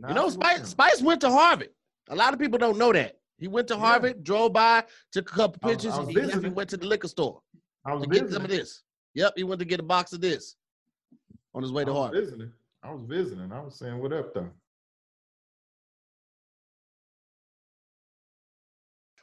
[0.00, 1.70] You know, I Spice, Spice went to Harvard.
[2.08, 3.16] A lot of people don't know that.
[3.38, 3.80] He went to Yeah.
[3.80, 6.54] Harvard, drove by, took a couple I was- pictures, I and was he left visiting.
[6.54, 7.42] went to the liquor store
[7.84, 8.82] I was to get some of this.
[9.14, 10.56] Yep, he went to get a box of this
[11.54, 12.24] on his way I to was Harvard.
[12.24, 12.52] visiting.
[12.82, 13.52] I was visiting.
[13.52, 14.50] I was saying, what up, though?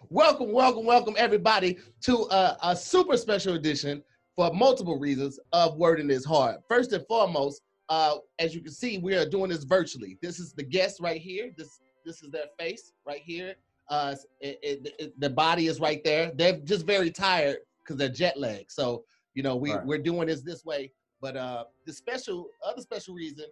[0.10, 4.04] Welcome, welcome, welcome, everybody, to a, a super special edition
[4.36, 6.58] for multiple reasons of Wording is Hard.
[6.68, 7.62] First and foremost,
[7.92, 10.18] uh, as you can see, we are doing this virtually.
[10.22, 11.52] This is the guest right here.
[11.58, 11.70] This
[12.06, 13.54] this is their face right here.
[13.90, 16.32] Uh, it, it, it- the body is right there.
[16.36, 18.72] They're just very tired because they're jet lagged.
[18.72, 19.04] So
[19.36, 19.86] you know we Right.
[19.86, 20.92] we're doing this this way.
[21.22, 23.46] But uh, the special other special reason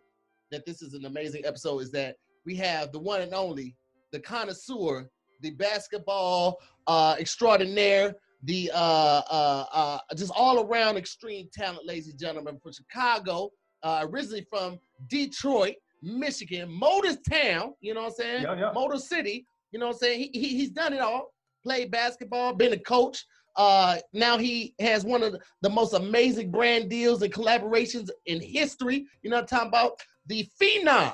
[0.52, 3.76] that this is an amazing episode is that we have the one and only
[4.14, 5.10] the connoisseur
[5.42, 8.14] the basketball uh, extraordinaire,
[8.44, 13.50] the uh, uh, uh, just all around extreme talent, ladies and gentlemen, from Chicago,
[13.84, 18.44] uh, originally from Detroit, Michigan, Motor Town, you know what I'm saying?
[18.44, 18.72] Yeah, yeah.
[18.74, 20.20] Motor City, you know what I'm saying?
[20.34, 21.34] He, he, he's done it all.
[21.64, 23.26] Played basketball, been a coach.
[23.56, 28.42] Uh, now he has one of the, the most amazing brand deals and collaborations in
[28.42, 29.06] history.
[29.22, 30.00] You know what I'm talking about?
[30.28, 31.14] The Phenom,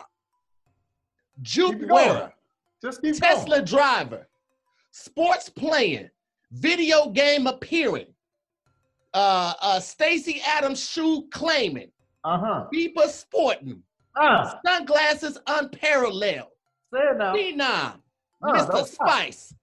[1.42, 2.14] Juke Wearer.
[2.14, 2.32] going.
[2.84, 3.66] Just keep Tesla going.
[3.66, 4.28] driver,
[4.92, 6.10] sports playing,
[6.52, 8.08] video game appearing,
[9.14, 11.90] uh, uh, Stacy Adams shoe claiming,
[12.26, 12.66] uh-huh.
[12.74, 13.84] Bieber sporting.
[14.16, 14.54] Uh.
[14.66, 16.50] Sunglasses unparalleled.
[16.94, 17.34] Say it now.
[17.36, 18.00] Phenom.
[18.42, 18.86] Uh, Mr.
[18.86, 19.54] Spice.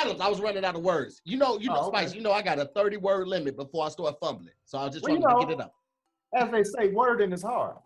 [0.00, 0.20] Adams.
[0.20, 1.20] I was running out of words.
[1.24, 1.98] You know, you know, oh, okay.
[1.98, 4.54] Spice, you know I got a 30 word limit before I start fumbling.
[4.64, 5.74] So I was just well, trying know, to get it up.
[6.34, 7.76] As they say, word in hard.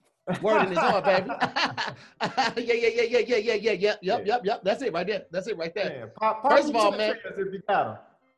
[0.40, 1.30] Wording Word in baby.
[2.20, 4.16] yeah, yeah, yeah, yeah, yeah, yeah, yeah, yep, yeah.
[4.16, 4.60] yep, yep, yep.
[4.62, 5.24] That's it right there.
[5.32, 6.12] That's it right there.
[6.16, 7.16] Pop, pop First of all, man.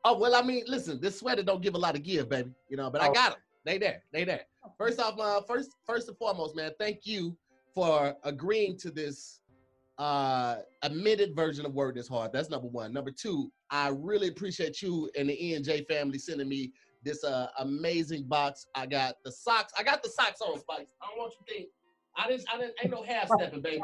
[0.06, 2.50] Oh well, I mean, listen, this sweater don't give a lot of give, baby.
[2.68, 3.10] You know, but oh.
[3.10, 3.40] I got them.
[3.64, 4.02] They there.
[4.12, 4.42] They there.
[4.78, 7.36] First off, uh, first, first and foremost, man, thank you
[7.74, 9.40] for agreeing to this
[9.98, 12.32] uh admitted version of Word is Hard.
[12.32, 12.92] That's number one.
[12.92, 16.72] Number two, I really appreciate you and the E and J family sending me
[17.04, 18.66] this uh amazing box.
[18.74, 19.72] I got the socks.
[19.78, 20.86] I got the socks on, Spice.
[21.00, 21.68] I don't want you to think.
[22.16, 22.44] I didn't.
[22.52, 22.74] I didn't.
[22.82, 23.82] Ain't no half stepping, baby.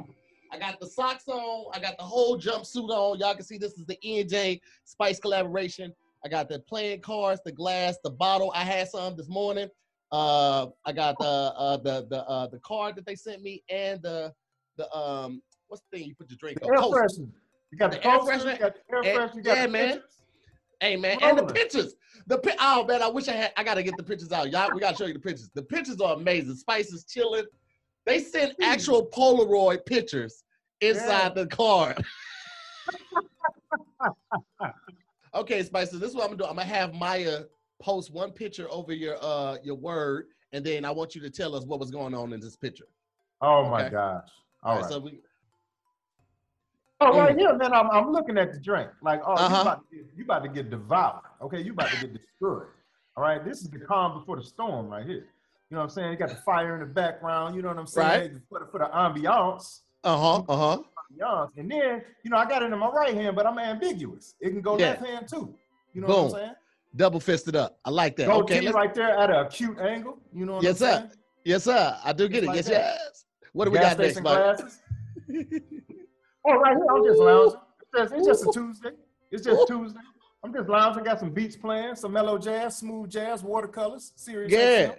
[0.53, 1.67] I got the socks on.
[1.73, 3.19] I got the whole jumpsuit on.
[3.21, 5.93] Y'all can see this is the E and J Spice collaboration.
[6.25, 8.53] I got the playing cards, the glass, the bottle.
[8.55, 9.69] I had some this morning.
[10.13, 14.03] Uh, I got the uh, the the uh, the card that they sent me and
[14.03, 14.33] the
[14.77, 16.75] the um what's the thing you put your drink The on?
[16.75, 17.29] air freshener.
[17.71, 18.53] You got the, The air freshener.
[18.55, 19.89] you got the air Eh, freshener, you got yeah, the man.
[19.95, 20.17] pictures.
[20.81, 21.95] Hey man, and the pictures.
[22.27, 23.53] The pi- oh man, I wish I had.
[23.57, 24.51] I gotta get the pictures out.
[24.51, 25.51] Y'all, we gotta show you the pictures.
[25.55, 26.55] The pictures are amazing.
[26.57, 27.45] Spice is chilling.
[28.07, 30.43] They sent actual Polaroid pictures
[30.81, 32.03] inside the card.
[35.35, 35.91] okay, Spice.
[35.91, 36.45] So this is what I'm gonna do.
[36.47, 37.43] I'm gonna have Maya
[37.81, 41.55] post one picture over your uh your word, and then I want you to tell
[41.57, 42.87] us what was going on in this picture.
[43.41, 44.29] Oh my gosh.
[44.63, 44.83] All All right.
[44.83, 44.91] right.
[44.91, 45.21] So we.
[47.03, 47.73] Oh, right here, man.
[47.73, 48.91] I'm, I'm looking at the drink.
[49.01, 49.55] Like, oh, Uh-huh.
[49.55, 51.23] you, about to get, you about to get devoured.
[51.41, 52.67] Okay, you about to get destroyed.
[53.17, 55.27] All right, this is the calm before the storm right here.
[55.71, 56.11] You know what I'm saying?
[56.13, 57.57] You got the fire in the background.
[57.57, 58.07] You know what I'm saying?
[58.07, 58.33] Right.
[58.51, 59.81] For, the, for the ambiance.
[60.05, 60.43] Uh huh.
[60.47, 60.83] Uh huh.
[61.11, 61.51] ambiance.
[61.57, 64.35] And then, you know, I got it in my right hand, but I'm ambiguous.
[64.39, 64.91] It can go Yeah.
[64.91, 65.55] left hand too.
[65.95, 66.17] You know Boom.
[66.17, 66.55] what I'm saying?
[66.97, 67.79] Double fisted up.
[67.85, 68.27] I like that.
[68.27, 68.69] Go okay.
[68.71, 70.19] Right there at an acute angle.
[70.33, 70.97] You know what Yes, I'm sir.
[70.99, 71.11] saying?
[71.45, 71.73] Yes, sir.
[71.73, 72.47] Yes, uh, I do get it.
[72.49, 72.73] like yes, that.
[72.99, 73.25] yes.
[73.53, 74.59] What do we got next, Mike?
[76.47, 77.61] Oh, right here, I'm just lounging.
[77.83, 78.91] It's just, it's just a Tuesday.
[79.31, 79.69] It's just.
[79.69, 80.01] Tuesday.
[80.43, 81.05] I'm just lounging.
[81.05, 84.51] Got some beats playing, some mellow jazz, smooth jazz, watercolors, Sirius.
[84.51, 84.87] Yeah.
[84.93, 84.95] XL.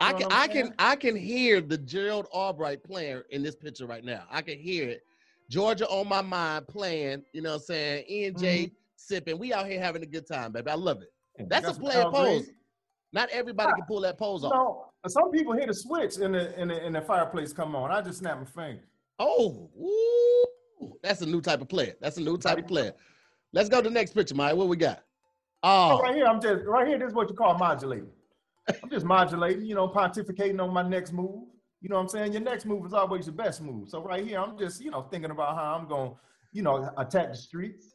[0.00, 0.74] I can I'm can?
[0.80, 4.24] I can hear the Gerald Albright playing in this picture right now.
[4.30, 5.02] I can hear it.
[5.48, 8.04] Georgia on my mind playing, you know what I'm saying?
[8.08, 8.74] E and J Mm-hmm.
[8.96, 9.38] sipping.
[9.38, 10.70] We out here having a good time, baby.
[10.70, 11.12] I love it.
[11.50, 12.24] Yeah, a some player Al Green.
[12.40, 12.50] pose.
[13.12, 14.52] Not everybody can pull that pose off.
[14.52, 17.90] know, some people hit a switch and the, and the, and the fireplace come on.
[17.90, 18.84] I just snap my finger.
[19.18, 21.94] Oh, ooh, that's a new type of player.
[22.00, 22.92] That's a new type of player.
[23.52, 24.54] Let's go to the next picture, Mike.
[24.54, 25.02] What we got?
[25.62, 26.98] Oh, Oh, right here, I'm just right here.
[26.98, 28.08] This is what you call modulating.
[28.82, 31.48] I'm just modulating, you know, pontificating on my next move.
[31.82, 32.32] You know what I'm saying?
[32.32, 33.88] Your next move is always your best move.
[33.88, 36.16] So right here, I'm just, you know, thinking about how I'm going, to
[36.52, 37.94] you know, attack the streets.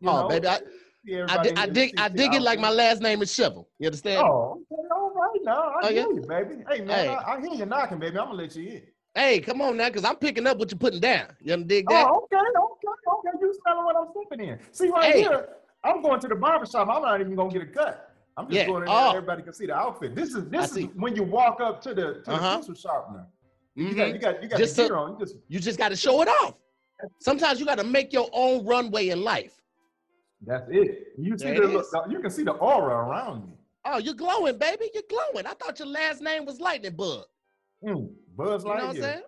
[0.00, 0.64] You Oh, know, baby, I- see
[1.04, 3.68] I, dig, I dig I dig it like my last name is Shovel.
[3.78, 4.24] You understand?
[4.24, 5.62] Oh, okay, all right now.
[5.62, 6.64] I Oh, hear you, baby.
[6.70, 7.08] Hey man.
[7.08, 8.18] I, hear you knocking, baby.
[8.18, 8.82] I'm gonna let you in.
[9.14, 11.36] Hey, come on now, because I'm picking up what you're putting down.
[11.40, 12.06] You understand dig that?
[12.06, 13.38] Oh, okay, okay, okay.
[13.40, 14.58] You smelling what I'm sipping in.
[14.70, 15.48] See right here,
[15.84, 16.88] I'm going to the barber shop.
[16.88, 18.14] I'm not even gonna get a cut.
[18.36, 18.66] I'm just Yeah.
[18.66, 18.96] going in there.
[18.96, 19.10] Oh.
[19.10, 20.14] Everybody can see the outfit.
[20.14, 22.48] This is this is when you walk up to the to Uh-huh.
[22.50, 23.26] the pencil sharpener.
[23.74, 23.96] You Mhm.
[23.96, 25.12] got you got you got Just the gear on.
[25.12, 26.54] You just You just got to show it off.
[27.20, 29.61] Sometimes you got to make your own runway in life.
[30.44, 31.14] That's it.
[31.18, 33.52] You see the look, you can see the aura around you.
[33.84, 34.90] Oh, you're glowing, baby.
[34.94, 35.46] You're glowing.
[35.46, 37.24] I thought your last name was Lightning Bug.
[37.84, 38.64] Mm, Buzz Lightyear.
[38.64, 39.22] You know what I'm saying?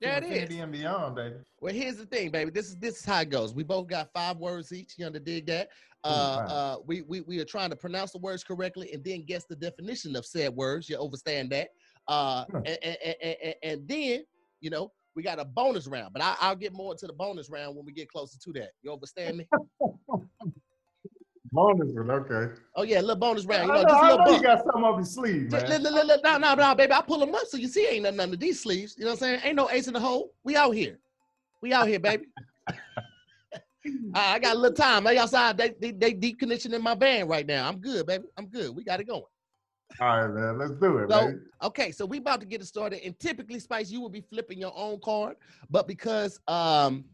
[0.00, 1.36] There it infinity and beyond, baby.
[1.60, 2.50] Well, here's the thing, baby.
[2.50, 3.54] This is this is how it goes.
[3.54, 4.94] We both got five words each.
[4.98, 5.68] You dig that?
[6.04, 6.54] Uh, wow.
[6.54, 9.56] uh, we, we we are trying to pronounce the words correctly and then guess the
[9.56, 10.88] definition of said words.
[10.88, 11.70] You understand that?
[12.08, 12.56] Uh, Hmm.
[12.58, 14.24] and, and, and, and, and then
[14.60, 17.48] you know we got a bonus round, but I, I'll get more into the bonus
[17.48, 18.72] round when we get closer to that.
[18.82, 19.48] You understand me?
[21.52, 22.54] Bonus one, okay.
[22.74, 23.66] Oh yeah, a little bonus round.
[23.68, 25.70] You I know, know, just I little know you got something up your sleeve, man.
[25.82, 26.92] li- li- li- No, no, no, baby.
[26.92, 28.96] I pull them up so you see ain't nothing under these sleeves.
[28.98, 29.40] You know what I'm saying?
[29.44, 30.32] Ain't no ace in the hole.
[30.44, 30.98] We out here.
[31.62, 32.26] We out here, baby.
[34.14, 35.04] I, I got a little time.
[35.04, 35.56] They outside.
[35.56, 37.68] They, they they deep conditioning my band right now.
[37.68, 38.24] I'm good, baby.
[38.36, 38.74] I'm good.
[38.74, 39.22] We got it going.
[40.00, 40.58] All right, man.
[40.58, 41.38] Let's do it, So- baby.
[41.62, 43.00] Okay, so we about to get it started.
[43.04, 45.36] And typically, Spice, you will be flipping your own card,
[45.70, 47.04] but because um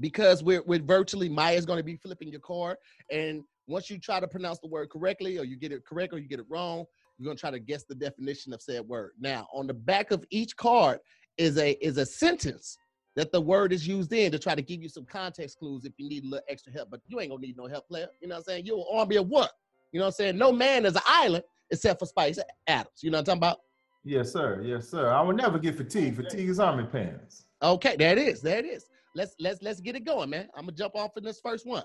[0.00, 2.76] because we're we're virtually Maya's going to be flipping your card,
[3.10, 6.18] and once you try to pronounce the word correctly, or you get it correct, or
[6.18, 6.84] you get it wrong,
[7.18, 9.12] you're going to try to guess the definition of said word.
[9.18, 10.98] Now, on the back of each card
[11.38, 12.78] is a is a sentence
[13.16, 15.92] that the word is used in to try to give you some context clues if
[15.98, 16.90] you need a little extra help.
[16.90, 18.08] But you ain't gonna need no help, player.
[18.20, 18.66] You know what I'm saying?
[18.66, 19.52] You're an army of what?
[19.92, 20.38] You know what I'm saying?
[20.38, 22.88] No man is an island except for Spice Adams.
[23.02, 23.60] You know what I'm talking about?
[24.04, 24.60] Yes, sir.
[24.62, 25.10] Yes, sir.
[25.10, 26.16] I will never get fatigued.
[26.16, 27.46] Fatigue is army pants.
[27.62, 28.42] Okay, there it is.
[28.42, 28.86] There it is.
[29.14, 30.48] Let's let's let's get it going, man.
[30.54, 31.84] I'm gonna jump off in this first one.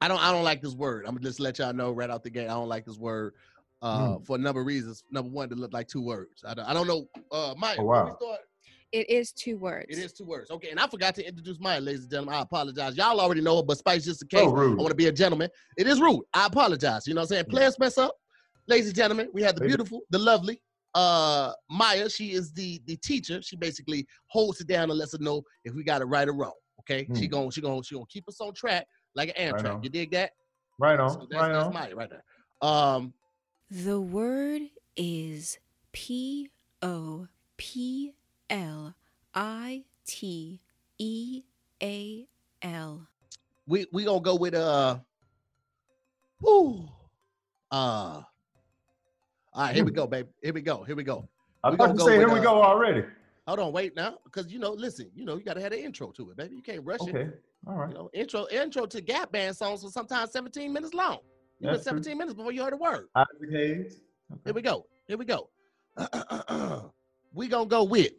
[0.00, 1.04] I don't I don't like this word.
[1.06, 2.44] I'm gonna just let y'all know right out the gate.
[2.48, 3.34] I don't like this word
[3.82, 5.04] uh, for a number of reasons.
[5.10, 6.42] Number one, to look like two words.
[6.46, 7.06] I don't, I don't know.
[7.32, 8.16] Uh, Maya, Oh, when we wow.
[8.20, 8.40] start-
[8.92, 9.86] It is two words.
[9.88, 10.50] it is two words.
[10.50, 12.34] Okay, and I forgot to introduce Maya, ladies and gentlemen.
[12.34, 12.96] I apologize.
[12.96, 14.78] Y'all already know her, but Spice, just in case, So rude.
[14.78, 15.48] I want to be a gentleman.
[15.76, 16.22] It is rude.
[16.34, 17.06] I apologize.
[17.06, 17.44] You know what I'm saying?
[17.48, 17.52] Yeah.
[17.52, 18.14] Players mess up.
[18.68, 20.60] Ladies and gentlemen, we have the beautiful, the lovely
[20.94, 22.10] uh Maya.
[22.10, 23.40] She is the the teacher.
[23.42, 26.32] She basically holds it down and lets us know if we got it right or
[26.34, 26.52] wrong.
[26.80, 27.06] Okay.
[27.16, 27.30] She Hmm.
[27.30, 29.74] gonna she gonna she gonna keep us on track like an Right Amtrak.
[29.76, 29.82] on.
[29.82, 30.32] you dig that?
[30.78, 31.10] Right on.
[31.10, 31.72] So that's, right that's on.
[31.74, 32.24] Maya right there.
[32.62, 33.12] Um
[33.70, 34.62] The word
[34.96, 35.58] is
[35.92, 36.50] P
[36.82, 37.26] O
[37.56, 38.14] P
[38.48, 38.94] L
[39.34, 40.60] I T
[40.98, 41.42] E
[41.82, 42.26] A
[42.62, 43.06] L.
[43.66, 44.98] we we gonna go with uh
[46.40, 46.88] whew,
[47.70, 48.22] uh
[49.52, 50.28] all right, here we go, baby.
[50.42, 50.84] Here we go.
[50.84, 51.28] Here we go.
[51.64, 53.04] I We thought gonna you go said with, here we uh, go already.
[53.48, 56.12] Hold on, wait now, because you know, listen, you know, you gotta have an intro
[56.12, 56.54] to it, baby.
[56.54, 57.42] You can't rush it.
[57.66, 57.72] Okay.
[57.72, 57.90] All right.
[57.90, 61.18] You know, intro intro to Gap Band songs was sometimes 17 minutes long.
[61.58, 62.02] You went That's true.
[62.02, 63.08] 17 minutes before you heard a word.
[63.14, 64.00] Isaac Hayes.
[64.44, 64.86] Here we go.
[65.06, 65.50] Here we go.
[67.34, 68.12] we gonna go with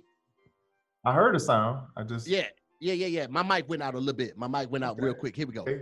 [1.04, 1.88] I heard a sound.
[1.98, 2.46] I just yeah,
[2.80, 3.28] yeah, yeah, yeah.
[3.28, 4.38] My mic went out a little bit.
[4.38, 5.36] My mic went out real quick.
[5.36, 5.62] Here we go.
[5.62, 5.82] Okay.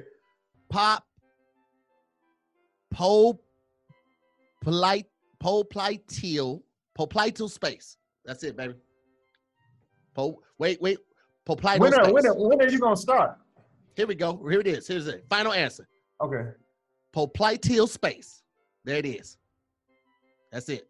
[0.69, 1.03] Pop,
[2.91, 3.39] po,
[4.61, 5.07] polite,
[5.43, 6.61] popliteal,
[6.97, 7.97] popliteal space.
[8.23, 8.75] That's it, baby.
[10.13, 10.99] Po, wait, wait,
[11.47, 12.13] popliteal When are, space.
[12.13, 13.37] when, are, when are you gonna start?
[13.99, 14.41] Here we go.
[14.49, 14.87] Here it is.
[14.87, 15.25] Here's it.
[15.29, 15.85] Final answer.
[16.21, 16.51] Okay.
[17.13, 18.43] Popliteal space.
[18.85, 19.35] There it is.
[20.53, 20.87] That's it.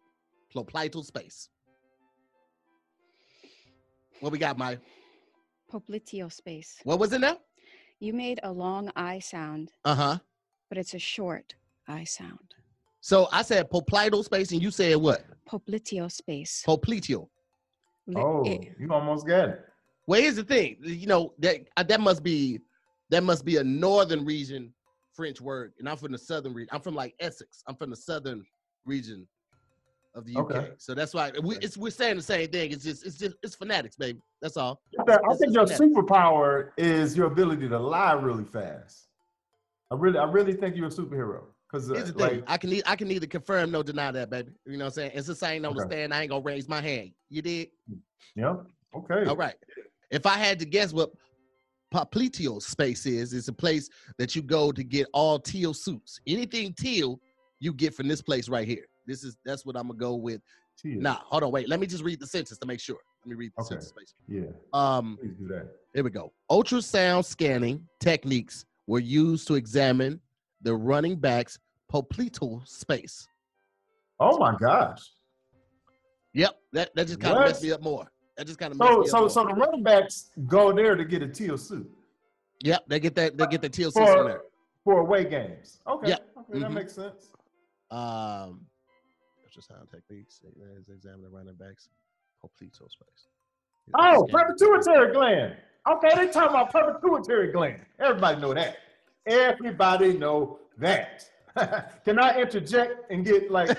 [0.54, 1.48] Popliteal space.
[4.20, 4.78] What we got, Mike?
[5.72, 6.78] Popliteal space.
[6.84, 7.38] What was it now?
[7.98, 10.18] You made a long I sound, Uh huh.
[10.68, 11.56] but it's a short
[11.88, 12.54] I sound.
[13.00, 15.24] So I said popliteal space, and you said what?
[15.50, 16.62] Popliteal space.
[16.64, 17.26] Popliteal.
[18.14, 19.64] Oh, you almost got it.
[20.06, 20.76] Well, here's the thing.
[20.80, 22.60] You know that uh, that must be
[23.10, 24.72] that must be a northern region
[25.14, 26.70] French word, and I'm from the southern region.
[26.72, 27.62] I'm from like Essex.
[27.66, 28.44] I'm from the southern
[28.86, 29.26] region
[30.14, 30.50] of the UK.
[30.50, 30.68] Okay.
[30.78, 32.70] So that's why we, it's, we're saying the same thing.
[32.72, 34.20] It's just it's just it's fanatics, baby.
[34.40, 34.80] That's all.
[34.98, 35.80] I think- I think your net.
[35.80, 39.08] superpower is your ability to lie really fast.
[39.90, 41.42] I really, I really think you're a superhero.
[41.70, 42.40] Cause uh, Here's the thing.
[42.40, 44.50] like, I can I can neither confirm nor deny that, baby.
[44.66, 45.12] You know what I'm saying?
[45.14, 45.94] And since I ain't on the Okay.
[45.96, 47.12] stand, I ain't gonna raise my hand.
[47.28, 47.68] You did?
[48.34, 48.56] yeah,
[48.94, 49.24] okay.
[49.26, 49.54] All right.
[50.10, 51.10] If I had to guess what
[51.92, 56.20] Popliteal space is, it's a place that you go to get all teal suits.
[56.26, 57.20] Anything teal,
[57.58, 58.84] you get from this place right here.
[59.06, 60.40] This is that's what I'm gonna go with.
[60.80, 61.02] Cheers.
[61.02, 61.68] Nah, hold on, wait.
[61.68, 62.98] Let me just read the sentence to make sure.
[63.24, 63.68] Let me read the Okay.
[63.70, 63.88] sentence.
[63.88, 64.14] Space.
[64.28, 64.42] Yeah,
[64.72, 65.68] Um, please do that.
[65.92, 66.32] here we go.
[66.50, 70.20] Ultrasound scanning techniques were used to examine
[70.62, 71.58] the running back's
[71.92, 73.26] popliteal space.
[74.20, 75.10] Oh my gosh.
[76.34, 78.10] Yep, that, that just kind of messed me up more.
[78.40, 81.28] That just kind of So, so, so the running backs go there to get a
[81.28, 81.86] teal suit
[82.62, 83.36] Yep, they get that.
[83.36, 84.42] They get the teal suits in there.
[84.82, 85.80] for for away games.
[85.86, 86.16] Okay, Yeah.
[86.38, 86.72] okay, that Mhm.
[86.72, 87.32] makes sense.
[87.90, 88.66] Um,
[89.44, 90.40] ultrasound techniques
[90.88, 91.90] examine the running backs
[92.42, 93.26] popliteal space.
[93.94, 95.56] Oh, pituitary gland.
[95.86, 97.84] Okay, they talking about pituitary gland.
[97.98, 98.78] Everybody know that.
[99.26, 101.28] Everybody know that.
[102.06, 103.76] Can I interject and get like?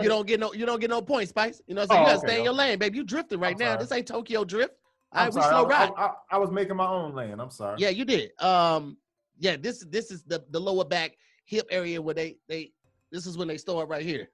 [0.00, 0.52] You don't get no.
[0.52, 1.62] You don't get no points, Spice.
[1.66, 1.98] You know, what I'm saying?
[1.98, 2.98] Oh, you gotta okay, stay in your lane, baby.
[2.98, 3.72] You drifting right I'm now.
[3.72, 3.78] sorry.
[3.78, 4.74] This ain't Tokyo drift.
[5.12, 5.90] I'm right, we slow I, ride.
[5.96, 7.38] I, I, I was making my own lane.
[7.38, 7.76] I'm sorry.
[7.78, 8.30] Yeah, you did.
[8.42, 8.96] Um,
[9.38, 12.72] yeah, this this is the the lower back hip area where they they.
[13.10, 14.28] This is when they start right here.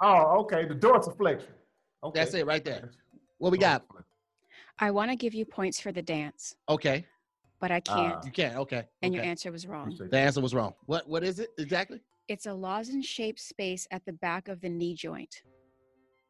[0.00, 0.64] Oh, okay.
[0.64, 1.48] The dorsiflexion.
[2.04, 2.20] Okay.
[2.20, 2.90] That's it right there.
[3.38, 3.84] What we got?
[4.78, 7.06] I want to give you points for the dance, Okay,
[7.60, 8.16] but I can't.
[8.16, 8.22] Ah.
[8.24, 8.56] you can't.
[8.56, 9.96] Okay, and your answer was wrong.
[10.10, 10.74] The answer was wrong.
[10.86, 12.00] What what is it exactly?
[12.28, 15.42] It's a lozenge-shaped space at the back of the knee joint.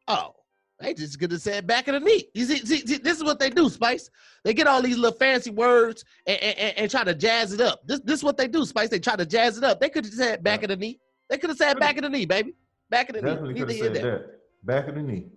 [0.07, 0.35] Oh,
[0.79, 2.25] they just gonna say it back of the knee.
[2.33, 4.09] You see, see, see, this is what they do, Spice.
[4.43, 7.61] They get all these little fancy words and, and, and- and try to jazz it
[7.61, 7.87] up.
[7.87, 8.89] This this is what they do, Spice.
[8.89, 9.79] They try to jazz it up.
[9.79, 10.65] They could have said back Yeah.
[10.65, 10.99] of the knee.
[11.29, 12.53] They could have said back of the knee, baby.
[12.89, 13.59] Back of the Definitely knee.
[13.61, 14.39] could have said that.
[14.63, 15.27] Back of the knee.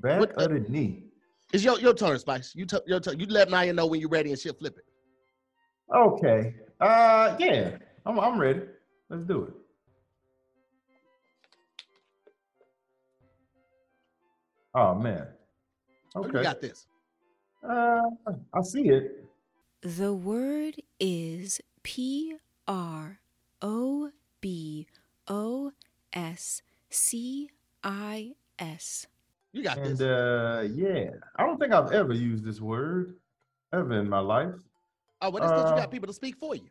[0.00, 1.04] Back What of the knee.
[1.52, 2.52] It's your, your turn, Spice.
[2.54, 3.20] You t- your turn.
[3.20, 4.84] You let Maya know when you're ready and she'll flip it.
[5.94, 6.54] Okay.
[6.80, 7.76] Uh, yeah.
[8.06, 8.62] I'm I'm ready.
[9.10, 9.52] Let's do it.
[14.74, 15.26] Oh man.
[16.16, 16.38] Okay.
[16.38, 16.86] You got this.
[17.68, 18.00] Uh,
[18.54, 19.24] I see it.
[19.82, 22.36] The word is P
[22.68, 23.18] R
[23.62, 24.10] O
[24.40, 24.86] B
[25.28, 25.72] O
[26.12, 27.50] S C
[27.82, 29.06] I S.
[29.52, 30.00] You got And this.
[30.00, 33.16] uh, yeah, I don't think I've ever used this word
[33.72, 34.54] ever in my life.
[35.22, 36.68] oh, well, this uh, you got people to speak for you.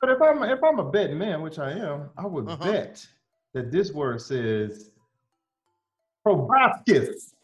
[0.00, 2.72] But if I'm if I'm a betting man, which I am, I would Uh-huh.
[2.72, 3.06] bet
[3.52, 4.92] that this word says
[6.24, 7.34] proboscis.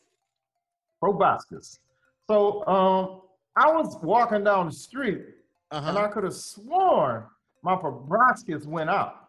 [1.01, 1.79] Proboscis.
[2.29, 3.21] So um,
[3.57, 5.23] I was walking down the street
[5.71, 5.99] and Uh-huh.
[6.05, 7.25] I could have sworn
[7.63, 9.29] my proboscis went out.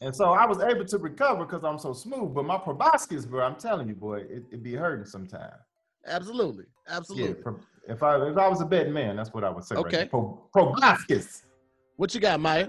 [0.00, 2.32] And so I was able to recover because I'm so smooth.
[2.34, 5.54] But my proboscis, bro, I'm telling you, boy, it, it be hurting sometimes.
[6.06, 6.64] Absolutely.
[6.88, 7.42] Yeah, Absolutely.
[7.42, 9.74] pro- if I if I was a betting man, that's what I would say.
[9.74, 9.96] right Okay.
[9.98, 10.06] there.
[10.06, 11.44] Pro- proboscis.
[11.96, 12.68] What you got, Maya?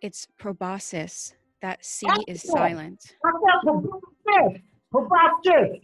[0.00, 1.34] It's proboscis.
[1.62, 2.52] That C is yeah.
[2.52, 3.14] silent.
[3.24, 4.60] I got proboscis.
[4.90, 5.80] Proboscis.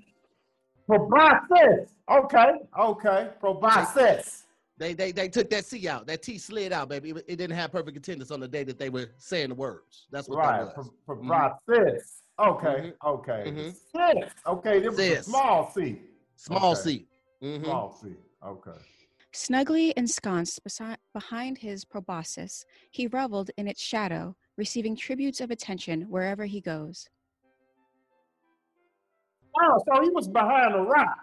[0.87, 1.90] Proboscis.
[2.11, 2.52] Okay.
[2.78, 3.28] Okay.
[3.40, 4.43] Proboscis.
[4.76, 6.07] They they they took that C out.
[6.07, 7.11] That T slid out, baby.
[7.11, 10.07] It, it didn't have perfect attendance on the day that they were saying the words.
[10.11, 10.64] That's what Right.
[10.64, 10.90] that was.
[11.07, 12.23] Pro- Proboscis.
[12.40, 12.93] Okay.
[12.93, 12.93] Mhm.
[13.07, 13.45] Okay.
[13.47, 13.73] Mhm.
[13.73, 14.33] Cis.
[14.47, 14.81] Okay.
[14.81, 16.00] This was a small C.
[16.37, 16.81] Small Okay.
[16.81, 17.09] C.
[17.43, 17.64] Mhm.
[17.64, 18.09] Small C.
[18.45, 18.78] Okay.
[19.33, 26.02] Snugly ensconced besi- behind his proboscis, he reveled in its shadow, receiving tributes of attention
[26.02, 27.08] wherever he goes.
[29.61, 31.18] Oh, so he was behind a rock.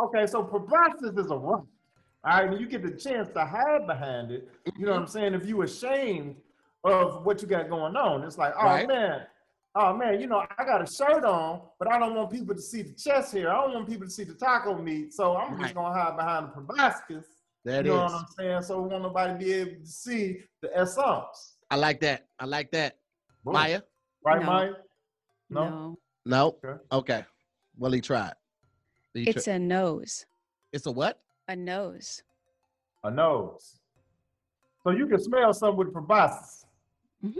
[0.00, 1.66] Okay, so proboscis is a rock.
[2.24, 4.48] All right, and you get the chance to hide behind it.
[4.76, 5.34] You know what I'm saying?
[5.34, 6.36] If you ashamed
[6.82, 8.88] of what you got going on, it's like, oh Right.
[8.88, 9.26] man,
[9.74, 12.60] oh man, you know, I got a shirt on, but I don't want people to
[12.60, 13.50] see the chest here.
[13.50, 15.62] I don't want people to see the taco meat, so I'm Right.
[15.62, 17.26] just gonna hide behind the proboscis.
[17.64, 18.12] There it you know is.
[18.12, 18.62] what I'm saying?
[18.62, 21.53] So we want nobody to be able to see the essence.
[21.70, 22.26] I like that.
[22.38, 22.98] I like that.
[23.44, 23.54] Boom.
[23.54, 23.80] Maya?
[24.24, 24.46] right, No.
[24.46, 24.72] Maya?
[25.50, 25.64] No.
[25.68, 26.46] No, No.
[26.64, 26.82] Okay.
[26.92, 27.24] Okay.
[27.76, 28.34] Well, he tried.
[29.12, 30.26] He it's tri- a nose.
[30.72, 31.20] it's a what?
[31.48, 32.22] A nose.
[33.04, 33.78] a nose.
[34.82, 36.64] So you can smell something with proboscis.
[37.24, 37.36] Mhm.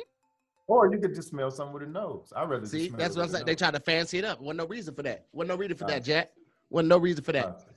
[0.66, 2.32] Or you could just smell something with a nose.
[2.36, 3.44] I'd rather just See, smell that's what I'm saying.
[3.46, 3.58] They nose.
[3.58, 4.40] tried to fancy it up.
[4.40, 5.26] Wasn't no reason for that.
[5.32, 6.32] Wasn't no reason for that, Jack.
[6.70, 7.44] Wasn't no reason for that.
[7.44, 7.68] Proboscis.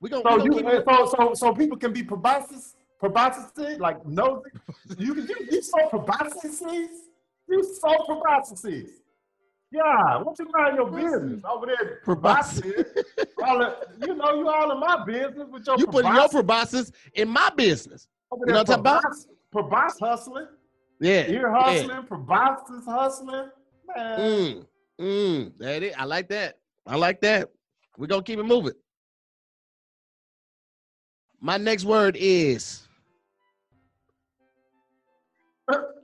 [0.00, 2.76] We gonna, So we gonna you keep it- so so so people can be proboscis,
[3.10, 4.50] proboscis like nosy.
[4.98, 6.62] You can you, you saw proboscis.
[7.48, 8.90] You saw proboscis.
[9.72, 12.00] Yeah, what you mind your business over there?
[12.04, 12.84] Proboscis.
[13.44, 16.92] all of, you know, you all in my business with your you put your proboscis
[17.14, 18.08] in my business.
[18.30, 20.46] over you know there what I'm talking proboscis- proboscis hustling.
[21.00, 21.28] Yeah.
[21.28, 21.62] Ear yeah.
[21.62, 23.50] hustling, proboscis hustling.
[23.94, 24.18] Man.
[24.18, 24.66] Mm,
[25.00, 25.94] mm, that it.
[25.98, 26.58] I like that.
[26.86, 27.50] I like that.
[27.98, 28.72] We're gonna keep it moving.
[31.40, 32.85] My next word is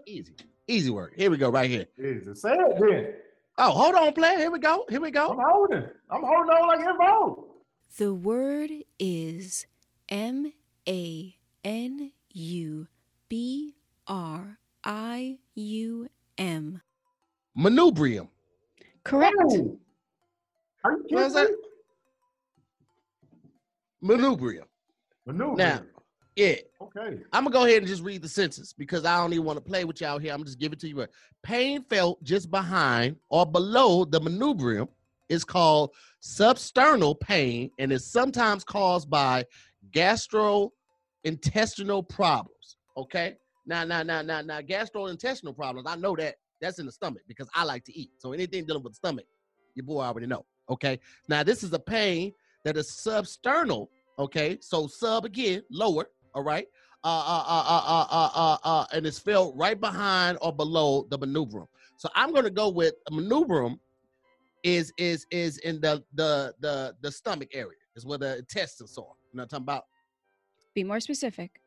[0.07, 0.35] easy.
[0.67, 1.15] Easy work.
[1.17, 1.87] Here we go, right here.
[1.99, 3.15] Jesus, say it then.
[3.59, 4.39] Oh, hold on, player.
[4.39, 4.85] Here we go.
[4.89, 5.29] Here we go.
[5.29, 5.85] I'm holding.
[6.11, 7.43] I'm holding on like involved.
[7.99, 9.67] The word is
[10.09, 10.53] M
[10.89, 12.87] A N U
[13.29, 13.75] B
[14.07, 16.81] R I U M.
[17.57, 18.29] Manubrium.
[19.05, 19.35] Correct.
[19.53, 19.79] Ooh.
[20.85, 21.51] Are you kidding that?
[24.03, 24.17] me?
[24.17, 24.65] Manubrium.
[25.27, 25.57] Maneuver.
[25.57, 25.81] Now,
[26.37, 26.57] yeah.
[26.81, 27.19] Okay.
[27.33, 29.65] I'm gonna go ahead and just read the sentence because I don't even want to
[29.65, 30.33] play with y'all here.
[30.33, 31.07] I'm just giving it to you.
[31.43, 34.89] Pain felt just behind or below the manubrium
[35.29, 35.91] is called
[36.23, 39.45] substernal pain and is sometimes caused by
[39.93, 42.77] gastrointestinal problems.
[42.97, 43.37] Okay.
[43.67, 45.89] Now, now, now, now, now, gastrointestinal problems.
[45.89, 48.11] I know that that's in the stomach because I like to eat.
[48.19, 49.27] So anything dealing with the stomach,
[49.75, 50.45] your boy already know.
[50.71, 50.99] Okay.
[51.29, 52.33] Now, this is a pain
[52.65, 53.89] that is substernal.
[54.19, 54.59] Okay.
[54.61, 56.07] So sub again, lower.
[56.35, 56.67] All right.
[57.05, 61.07] Uh, uh, uh, uh, uh, uh, uh, uh, and it's felt right behind or below
[61.11, 61.67] the manubrium.
[61.97, 63.79] So I'm going to go with a manubrium
[64.63, 67.79] is is is in the the the the stomach area.
[67.95, 69.03] Is where the intestines are.
[69.03, 69.85] You know what I'm talking about?
[70.75, 71.61] Be more specific.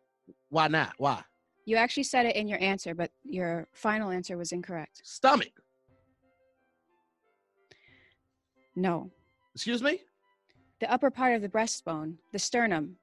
[0.49, 0.93] Why not?
[0.97, 1.21] Why?
[1.65, 5.01] You actually said it in your answer, but your final answer was incorrect.
[5.03, 5.51] Stomach.
[8.75, 9.11] No.
[9.53, 10.01] Excuse me?
[10.79, 12.97] The upper part of the breastbone, the sternum.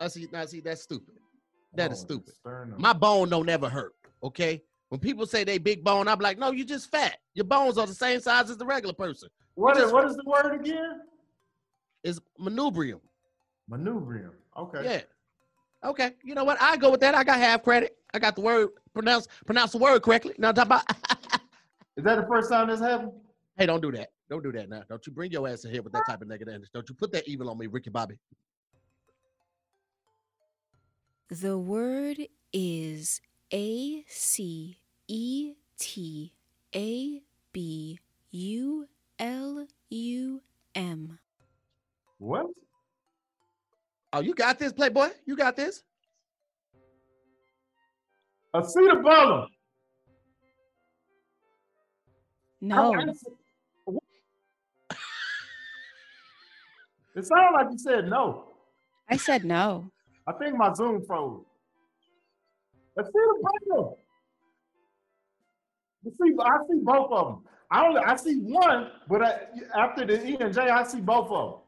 [0.00, 0.28] I see.
[0.32, 1.14] Now see, that's stupid.
[1.74, 2.34] That is Oh, stupid.
[2.34, 2.80] sternum.
[2.80, 3.94] My bone don't ever hurt.
[4.22, 4.62] Okay.
[4.88, 7.18] When people say they big bone, I'm like, no, you just fat.
[7.34, 9.28] Your bones are the same size as the regular person.
[9.54, 11.00] what is what is the word again?
[12.04, 13.00] It's manubrium.
[13.70, 14.30] Manubrium.
[14.56, 14.84] Okay.
[14.84, 15.88] Yeah.
[15.88, 16.12] Okay.
[16.22, 16.56] You know what?
[16.60, 17.14] I go with that.
[17.14, 17.96] I got half credit.
[18.14, 20.34] I got the word pronounce pronounce the word correctly.
[20.38, 20.82] Now talk about.
[21.96, 23.12] Is that the first time this happened?
[23.58, 24.10] hey, don't do that.
[24.28, 24.82] Don't do that now.
[24.88, 26.70] Don't you bring your ass in here with that type of negative energy.
[26.74, 28.18] Don't you put that evil on me, Ricky Bobby.
[31.28, 32.18] The word
[32.52, 33.20] is
[33.52, 34.78] A C
[35.08, 36.32] E T
[36.74, 37.98] A B
[38.30, 38.86] U
[39.18, 40.42] L U
[40.74, 41.18] M.
[42.18, 42.46] What?
[44.12, 45.08] Oh, you got this, Playboy.
[45.26, 45.82] You got this.
[48.54, 49.48] Acetabellum.
[52.60, 52.94] No.
[52.94, 53.12] I- I-
[57.14, 58.52] It sounded like you said no.
[59.08, 59.90] I said no.
[60.28, 61.44] I think my Zoom froze.
[62.98, 63.94] Acetabellum.
[66.04, 66.40] I see, the bottom.
[66.40, 67.44] I see both of them.
[67.70, 69.38] I only I see one, but I,
[69.76, 71.60] after the E and J, I see both of them.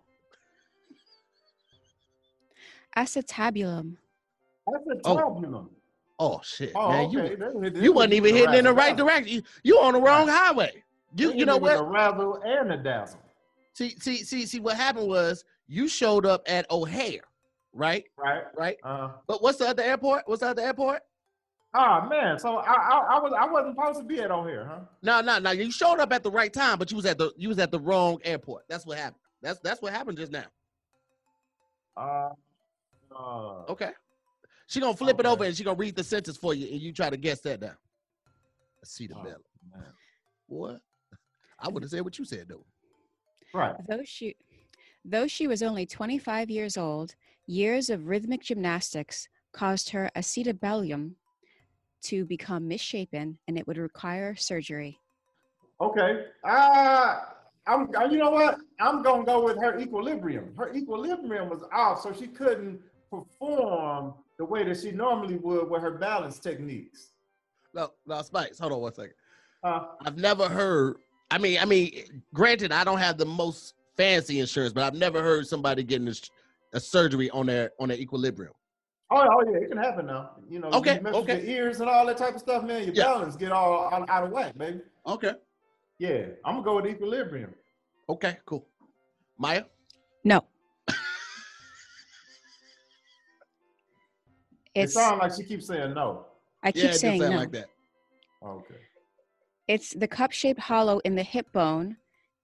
[2.96, 3.96] Acetabulum.
[4.68, 5.68] Acetabulum.
[6.20, 6.34] Oh.
[6.36, 7.06] oh shit, Oh, man.
[7.06, 7.30] okay.
[7.30, 9.28] You They- they- you wasn't even hitting in the right direction.
[9.28, 10.82] You, you on the wrong highway.
[11.16, 11.84] You you know hit me with what?
[11.84, 13.20] The razzle and the dazzle.
[13.74, 17.22] See see see see what happened was you showed up at O'Hare,
[17.78, 18.04] right?
[18.16, 18.42] Right.
[18.56, 18.76] Right.
[18.82, 20.22] Uh, But what's the other airport?
[20.26, 21.02] What's the other airport?
[21.74, 24.66] oh man, so I, I I was I wasn't supposed to be at on here,
[24.66, 24.80] huh?
[25.02, 25.50] No, no, no.
[25.50, 27.70] You showed up at the right time, but you was at the you was at
[27.70, 28.64] the wrong airport.
[28.68, 29.20] That's what happened.
[29.42, 30.44] That's that's what happened just now.
[31.96, 32.30] Uh,
[33.14, 33.90] uh, Okay.
[34.66, 36.92] She gonna flip it over and she gonna read the sentence for you, and you
[36.92, 37.74] try to guess that now.
[38.80, 39.36] Let's see the Oh, bell.
[39.72, 39.84] man.
[40.46, 40.80] What?
[41.58, 42.64] I would have said what you said though.
[43.54, 43.74] Right.
[43.88, 44.36] Though she,
[45.04, 47.14] though she was only 25 years old,
[47.48, 51.12] years of rhythmic gymnastics caused her acetabellum
[52.02, 55.00] to become misshapen, and it would require surgery.
[55.80, 56.26] Okay.
[56.44, 57.16] Uh,
[57.66, 57.88] I'm.
[58.10, 58.58] You know what?
[58.80, 60.54] I'm gonna go with her equilibrium.
[60.56, 62.80] Her equilibrium was off, so she couldn't
[63.10, 67.10] perform the way that she normally would with her balance techniques.
[67.74, 68.58] No, no, Spice.
[68.58, 69.14] Hold on one second.
[69.62, 70.96] Uh, I've never heard.
[71.30, 75.22] I mean, I mean, granted, I don't have the most fancy insurance, but I've never
[75.22, 76.06] heard somebody getting
[76.72, 78.52] a, s- a surgery on their on their equilibrium.
[79.10, 80.30] oh, oh yeah, it can happen now.
[80.48, 81.40] You know, Okay, you okay.
[81.40, 82.84] your ears and all that type of stuff, man.
[82.84, 83.04] Your Yeah.
[83.04, 84.80] balance get all, all out of whack, baby.
[85.06, 85.32] Okay.
[85.98, 87.54] Yeah, I'm gonna go with equilibrium.
[88.08, 88.38] Okay.
[88.46, 88.66] Cool.
[89.38, 89.64] Maya.
[90.24, 90.44] No.
[94.74, 96.26] It It's sounds like she keeps saying no.
[96.62, 97.40] I keep yeah, it saying sound no.
[97.40, 97.66] like that.
[98.44, 98.74] Okay.
[99.66, 101.96] It's the cup-shaped hollow in the hip bone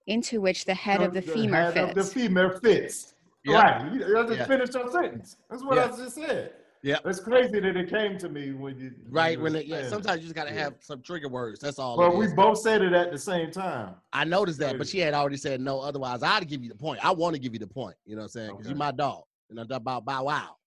[0.07, 3.14] into which the head of the femur head of the femur fits.
[3.45, 3.61] Yeah.
[3.61, 3.93] Right.
[3.93, 4.45] You, you just Yeah.
[4.47, 5.37] finished your sentence.
[5.49, 5.85] That's what Yeah.
[5.85, 6.53] I just said.
[6.81, 6.97] Yeah.
[7.05, 9.39] It's crazy that it came to me when you Right.
[9.39, 10.63] When were it, yeah, sometimes you just gotta Yeah.
[10.63, 11.59] have some trigger words.
[11.59, 11.97] That's all.
[11.97, 12.33] Well, we is.
[12.33, 13.95] both said it at the same time.
[14.13, 15.79] I noticed that, but she had already said no.
[15.79, 17.03] Otherwise, I'd give you the point.
[17.03, 17.95] I want to give you the point.
[18.05, 18.47] You know what I'm saying?
[18.49, 18.69] Because Okay.
[18.69, 19.23] you're my dog.
[19.49, 20.57] You know about Bow Wow.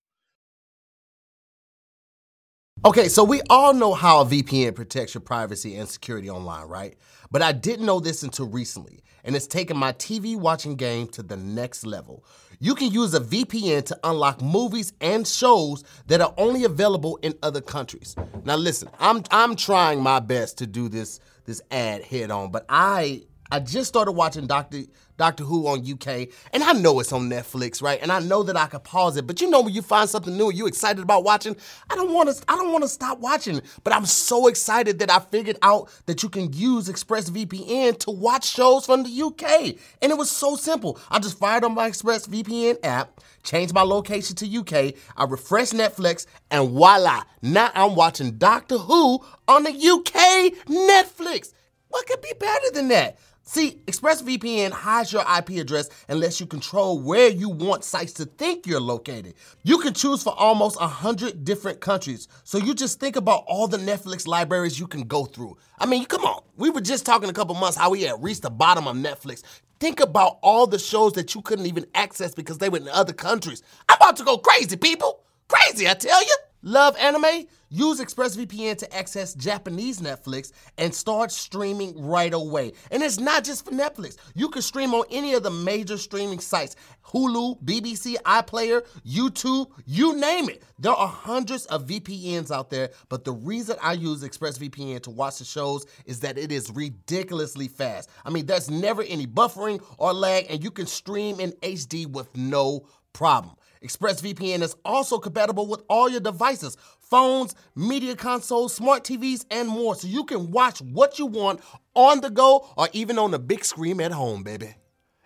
[2.85, 6.97] Okay, so we all know how a VPN protects your privacy and security online, right?
[7.29, 11.25] But I didn't know this until recently, and it's taken my TV watching game to
[11.25, 12.25] the next level.
[12.61, 17.35] You can use a VPN to unlock movies and shows that are only available in
[17.41, 18.17] other countries.
[18.45, 22.67] Now listen, I'm I'm trying my best to do this this ad head on, but
[22.69, 24.83] I I just started watching Doctor
[25.19, 28.01] Doctor Who on UK, and I know it's on Netflix, right?
[28.01, 30.37] And I know that I could pause it, but you know when you find something
[30.37, 31.57] new you excited about watching,
[31.91, 33.61] I don't want to I don't want to stop watching.
[33.83, 38.49] But I'm so excited that I figured out that you can use ExpressVPN to watch
[38.49, 40.99] shows from the UK, and it was so simple.
[41.11, 46.27] I just fired on my ExpressVPN app, changed my location to UK, I refreshed Netflix,
[46.51, 47.25] and voila!
[47.43, 51.53] Now I'm watching Doctor Who on the UK Netflix.
[51.89, 53.19] What could be better than that?
[53.51, 58.27] See, ExpressVPN hides your IP address and lets you control where you want sites to
[58.27, 59.37] think you're located.
[59.63, 63.79] You can choose for almost 100 different countries, so you just think about all the
[63.79, 65.57] Netflix libraries you can go through.
[65.79, 66.43] I mean, come on.
[66.59, 69.43] We were just talking a couple months how we had reached the bottom of Netflix.
[69.81, 73.15] Think about all the shows that you couldn't even access because they were in other
[73.15, 73.63] countries.
[73.89, 75.23] I'm about to go crazy, people.
[75.49, 76.37] Crazy, I tell you.
[76.63, 77.47] Love anime?
[77.71, 82.73] Use ExpressVPN to access Japanese Netflix and start streaming right away.
[82.91, 84.17] And it's not just for Netflix.
[84.35, 86.75] You can stream on any of the major streaming sites
[87.07, 90.63] Hulu, BBC, iPlayer, YouTube, you name it.
[90.79, 95.39] There are hundreds of VPNs out there, but the reason I use ExpressVPN to watch
[95.39, 98.11] the shows is that it is ridiculously fast.
[98.25, 102.37] I mean, there's never any buffering or lag, and you can stream in HD with
[102.37, 103.55] no problem.
[103.83, 109.95] ExpressVPN is also compatible with all your devices phones, media consoles, smart TVs, and more,
[109.95, 111.61] so you can watch what you want
[111.95, 114.75] on the go or even on the big screen at home, baby.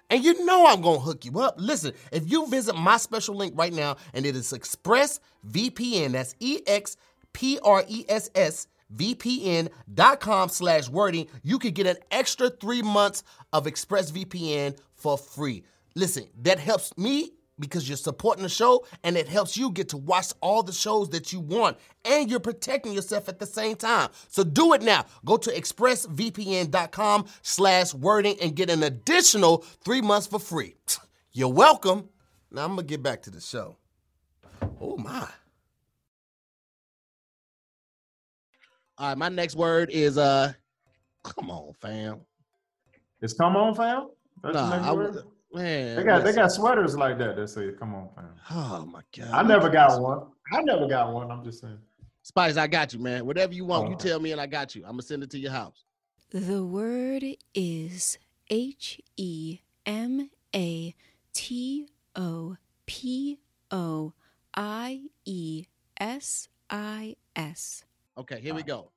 [0.09, 1.55] And you know I'm gonna hook you up.
[1.57, 6.61] Listen, if you visit my special link right now, and it is ExpressVPN, that's E
[6.67, 6.97] X
[7.33, 13.23] P R E S S VPN.com slash wording, you could get an extra three months
[13.53, 15.65] of ExpressVPN for free.
[15.95, 19.97] Listen, that helps me because you're supporting the show and it helps you get to
[19.97, 24.11] watch all the shows that you want and you're protecting yourself at the same time.
[24.29, 25.07] So do it now.
[25.25, 30.75] Go to expressvpn.com slash wording and get an additional three months for free.
[31.33, 32.11] You're welcome.
[32.51, 33.79] Now I'm gonna get back to the show.
[34.81, 35.27] Oh my.
[38.99, 40.53] All right, my next word is uh
[41.23, 42.21] come on, fam.
[43.23, 44.09] It's come on, fam.
[44.43, 45.23] That's Nah, next I
[45.55, 45.97] man.
[45.97, 49.31] They got they got sweaters like that that say "Come on, fam." Oh my god.
[49.33, 50.27] I never got one.
[50.53, 51.31] I never got one.
[51.31, 51.79] I'm just saying.
[52.23, 53.27] Spice, I got you, man.
[53.27, 53.99] Whatever you want, you oh.
[53.99, 54.83] tell me and I got you.
[54.85, 55.85] I'm gonna send it to your house.
[56.31, 60.95] The word is H E M A
[61.33, 63.39] T O P
[63.71, 64.13] O
[64.55, 65.67] I E
[65.99, 67.85] S I S.
[68.17, 68.67] Okay, here we ah.
[68.67, 68.91] go.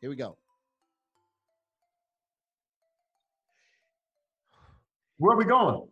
[0.00, 0.36] Here we go.
[5.24, 5.88] Where are we going?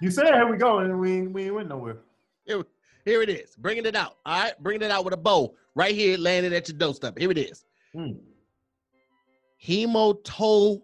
[0.00, 1.98] You said here we go, and we ain't, we ain't went nowhere.
[2.44, 2.64] Here,
[3.04, 3.54] here it is.
[3.54, 4.16] Bringing it out.
[4.26, 7.16] All right, bringing it out with a bow right here, landing at your doorstep.
[7.16, 7.64] Here it is.
[7.92, 8.14] Hmm.
[9.64, 10.82] Hemotoposis.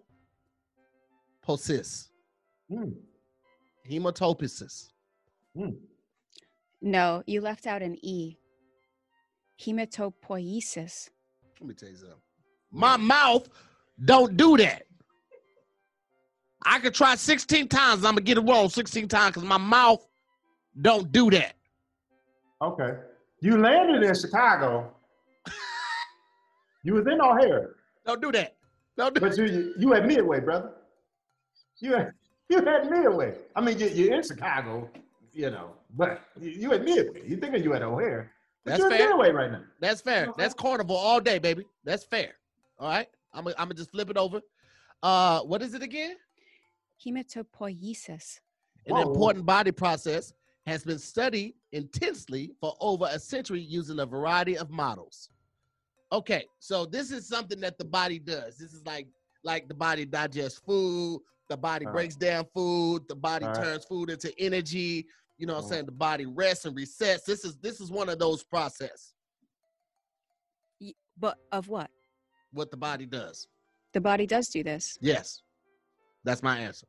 [2.69, 2.91] Hmm.
[3.85, 4.87] Hemotoposis.
[5.53, 5.71] Hmm.
[6.81, 8.37] No, you left out an E.
[9.59, 11.09] Hematopoiesis.
[11.59, 12.15] Let me tell you something.
[12.71, 13.49] My mouth
[14.05, 14.83] don't do that.
[16.65, 18.05] I could try 16 times.
[18.05, 20.05] I'm gonna get it wrong 16 times because my mouth
[20.79, 21.55] don't do that.
[22.61, 22.97] Okay.
[23.41, 24.93] You landed in Chicago.
[26.83, 28.55] you was in O'Hare, Don't do that.
[28.97, 30.71] Don't do but you you at Midway, brother.
[31.79, 32.11] You at,
[32.49, 33.33] you at Midway.
[33.55, 34.89] I mean, you, you're in Chicago,
[35.33, 37.27] you know, but you, you at Midway.
[37.27, 38.31] You thinking you at O'Hare?
[38.63, 39.09] But That's you're at fair.
[39.09, 39.63] Midway right now.
[39.79, 40.31] That's fair.
[40.37, 41.65] That's carnival all day, baby.
[41.83, 42.35] That's fair.
[42.77, 43.07] All right.
[43.33, 44.41] I'm gonna I'm gonna just flip it over.
[45.01, 46.15] Uh, what is it again?
[47.05, 48.39] Hematopoiesis.
[48.87, 49.01] An Whoa.
[49.01, 50.33] important body process
[50.65, 55.29] has been studied intensely for over a century using a variety of models.
[56.11, 58.57] Okay, so this is something that the body does.
[58.57, 59.07] This is like
[59.43, 61.99] like the body digests food, the body All right.
[62.01, 63.63] breaks down food, the body All right.
[63.63, 65.07] turns food into energy.
[65.37, 65.85] You know what I'm saying?
[65.87, 67.23] The body rests and resets.
[67.25, 69.13] This is this is one of those process
[71.17, 71.89] But of what?
[72.51, 73.47] what the body does.
[73.93, 74.97] The body does do this.
[75.01, 75.41] Yes.
[76.23, 76.87] That's my answer.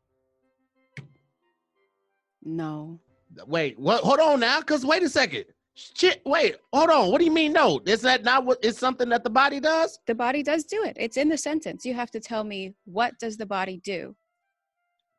[2.45, 2.99] No.
[3.47, 5.45] Wait, what hold on now, cause wait a second.
[5.75, 7.11] Shit, wait, hold on.
[7.11, 7.81] What do you mean no?
[7.87, 9.99] Is that not what it's something that the body does?
[10.07, 10.97] The body does do it.
[11.01, 11.87] It's in the sentence.
[11.87, 14.14] You have to tell me what does the body do?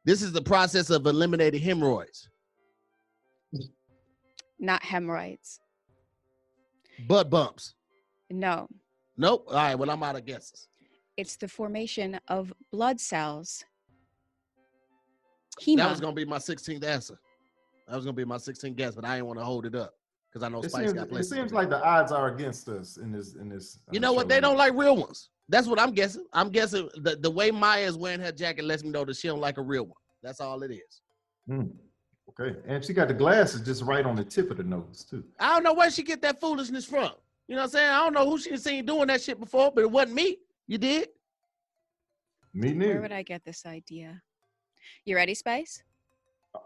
[0.06, 2.30] This is the process of eliminating hemorrhoids,
[4.60, 5.60] Not hemorrhoids.
[7.08, 7.74] butt bumps.
[8.30, 8.68] No.
[9.18, 9.46] Nope.
[9.48, 10.68] All right, well, I'm out of guesses.
[11.18, 13.64] It's the formation of blood cells.
[15.78, 17.20] That was gonna be my 16th answer.
[17.88, 19.94] That was gonna be my 16th guess, but I didn't want to hold it up
[20.30, 22.98] because I know It Spice seems, got it seems like the odds are against us
[22.98, 23.80] in this in this.
[23.92, 24.30] You uh, know what?
[24.30, 25.30] They don't like real ones.
[25.50, 26.26] That's what I'm guessing.
[26.34, 29.28] I'm guessing the, the way Maya is wearing her jacket lets me know that she
[29.28, 29.98] don't like a real one.
[30.22, 31.02] That's all it is.
[31.48, 31.66] Hmm.
[32.30, 35.24] Okay, and she got the glasses just right on the tip of the nose too.
[35.40, 37.12] I don't know where she get that foolishness from.
[37.48, 37.90] You know what I'm saying?
[37.90, 40.38] I don't know who she seen doing that shit before, but it wasn't me.
[40.66, 41.10] You did?
[42.54, 42.94] Me neither.
[42.94, 44.22] Where would I get this idea?
[45.06, 45.84] You ready, Spice?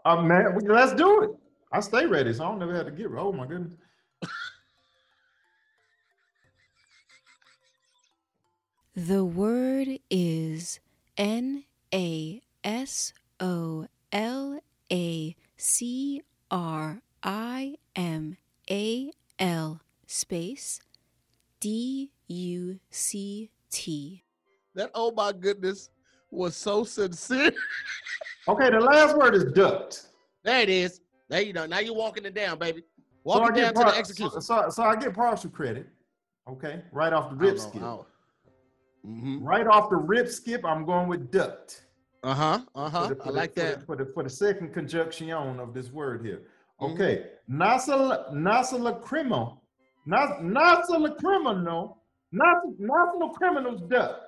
[0.04, 1.30] Uh, man, we- let's do it.
[1.72, 3.10] I stay ready, so I don't never have to get.
[3.16, 3.74] Oh my goodness.
[8.94, 10.80] The word is
[11.16, 18.36] N A S O L A C R I M
[18.70, 20.80] A L space
[21.60, 24.24] D U C T.
[24.74, 25.90] That oh my goodness
[26.30, 27.52] was so sincere.
[28.46, 30.06] Okay, the last word is duct.
[30.42, 31.00] there it is.
[31.28, 31.66] There you go.
[31.66, 32.82] Now you're walking it down, baby.
[33.24, 34.40] Walk I it get down to the execution.
[34.40, 35.86] So, so, so I get partial credit.
[36.48, 37.82] Okay, right off the rip skip.
[37.82, 39.44] Mm-hmm.
[39.44, 41.84] Right off the rip skip, I'm going with duct.
[42.22, 42.60] Uh huh.
[42.74, 43.14] Uh huh.
[43.24, 43.86] I like for the- that.
[43.86, 46.42] For the, for the second conjunction of this word here.
[46.80, 46.94] Mhm.
[46.94, 47.26] Okay.
[47.50, 49.62] Nasa Nasa criminal.
[50.08, 52.02] Nasa criminal.
[52.34, 54.20] Nasa criminals duck.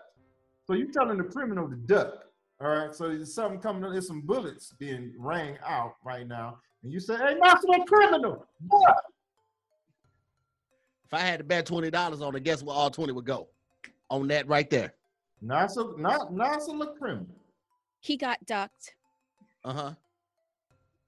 [0.70, 2.26] So you're telling the criminal to duck.
[2.61, 2.94] All right.
[2.94, 3.83] So there's something coming.
[3.90, 6.59] There's some bullets being rang out right now.
[6.85, 9.02] And you say, hey, Nasa criminal, duck.
[11.06, 13.48] If I had to bet twenty dollars on it, guess where all twenty would go?
[14.11, 14.94] On that right there.
[15.44, 17.26] Nasa, not Nasa criminal.
[17.98, 18.94] He got ducked.
[19.64, 19.94] Uh huh.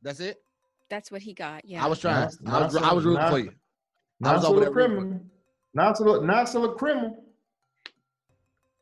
[0.02, 0.42] That's it.
[0.90, 1.64] That's what he got.
[1.64, 1.84] Yeah.
[1.84, 2.24] I was trying.
[2.24, 2.74] Nas- I was.
[2.74, 3.52] Nas- I was rooting for Nas- you.
[4.24, 5.20] I was over Nasa there rooting for criminal.
[5.78, 7.24] Nasa Nasa criminal.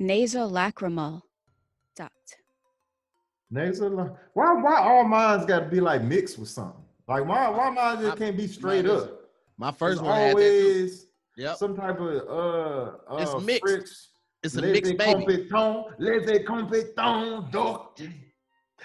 [0.00, 1.22] Nasolacrimal
[1.94, 2.12] duct.
[3.50, 4.16] Nasal.
[4.34, 6.80] Why why all mines got to be like mixed with something?
[7.06, 9.16] Like why why mine just can't be straight mine is- up?
[9.58, 11.56] My first one had always Yep.
[11.56, 13.60] some type of uh uh It's mixed.
[13.62, 13.88] French.
[14.42, 15.24] It's a laissez mixed baby.
[15.48, 18.10] compétent, laissez compétent, doctor.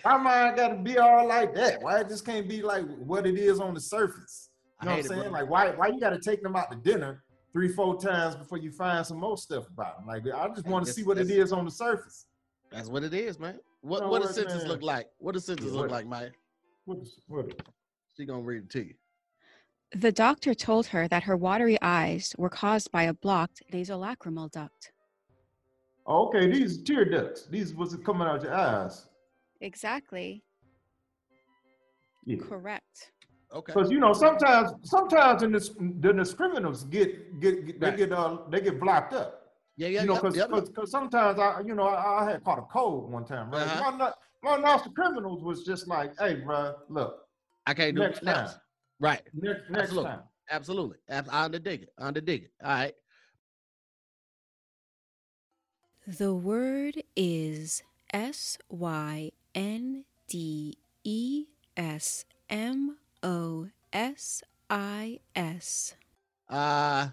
[0.01, 1.81] Why mine got to be all like that?
[1.81, 4.49] Why it just can't be like what it is on the surface?
[4.81, 5.31] You know I what hate I'm saying?
[5.31, 5.39] bro.
[5.39, 7.23] Like why why you got to take them out to dinner
[7.55, 10.07] three four times before you find some more stuff about them?
[10.07, 12.25] Like I just want to see what it is on the surface.
[12.69, 13.59] That's what it is, man.
[13.81, 14.71] What know what does what, sentence man?
[14.71, 15.07] look like?
[15.19, 16.31] What does sentence Yeah, look what- like, Maya?
[16.83, 17.53] What is, what is-
[18.17, 18.93] She gonna read it to you.
[19.95, 24.91] The doctor told her that her watery eyes were caused by a blocked nasolacrimal duct.
[26.07, 27.47] Okay, these tear ducts.
[27.47, 29.07] These was coming out your eyes.
[29.61, 30.43] Exactly.
[32.25, 32.37] Yeah.
[32.41, 33.11] Correct.
[33.55, 33.71] Okay.
[33.73, 37.97] Because you know, sometimes sometimes in this the discriminals get get, get they Right.
[37.97, 39.41] get uh they get blocked up.
[39.77, 40.87] Yeah, yeah, you know, yep, because yep.
[40.87, 43.61] sometimes I you know I, I had caught a cold one time, right?
[43.63, 43.91] Uh-huh.
[43.97, 44.11] My
[44.43, 47.27] my nostril criminals was just like, hey, bro, look,
[47.65, 48.33] I can't do next it now.
[48.45, 48.55] time,
[48.99, 49.21] Right.
[49.33, 50.09] next next Absolutely.
[50.11, 50.19] time.
[50.51, 50.97] Absolutely.
[51.09, 51.89] Ab- I underdig it.
[51.97, 52.51] I underdig it.
[52.63, 52.93] All right.
[56.07, 57.81] The word is
[58.13, 65.95] S Y N D E S M O S I S.
[66.47, 67.07] Uh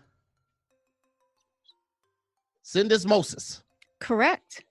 [2.63, 3.63] syndesmosis.
[3.99, 4.65] Correct.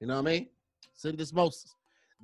[0.00, 0.48] You know what I mean?
[0.96, 1.66] Syndesmosis.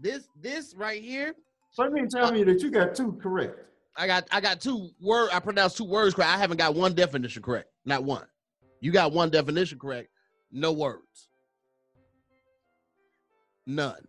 [0.01, 1.35] This this right here,
[1.73, 3.59] So you mean tell me that you got two correct?
[3.97, 6.31] I got I got two word I pronounced two words correct.
[6.31, 7.69] I haven't got one definition correct.
[7.85, 8.25] Not one.
[8.81, 10.09] You got one definition correct.
[10.53, 11.29] No words.
[13.67, 14.07] None.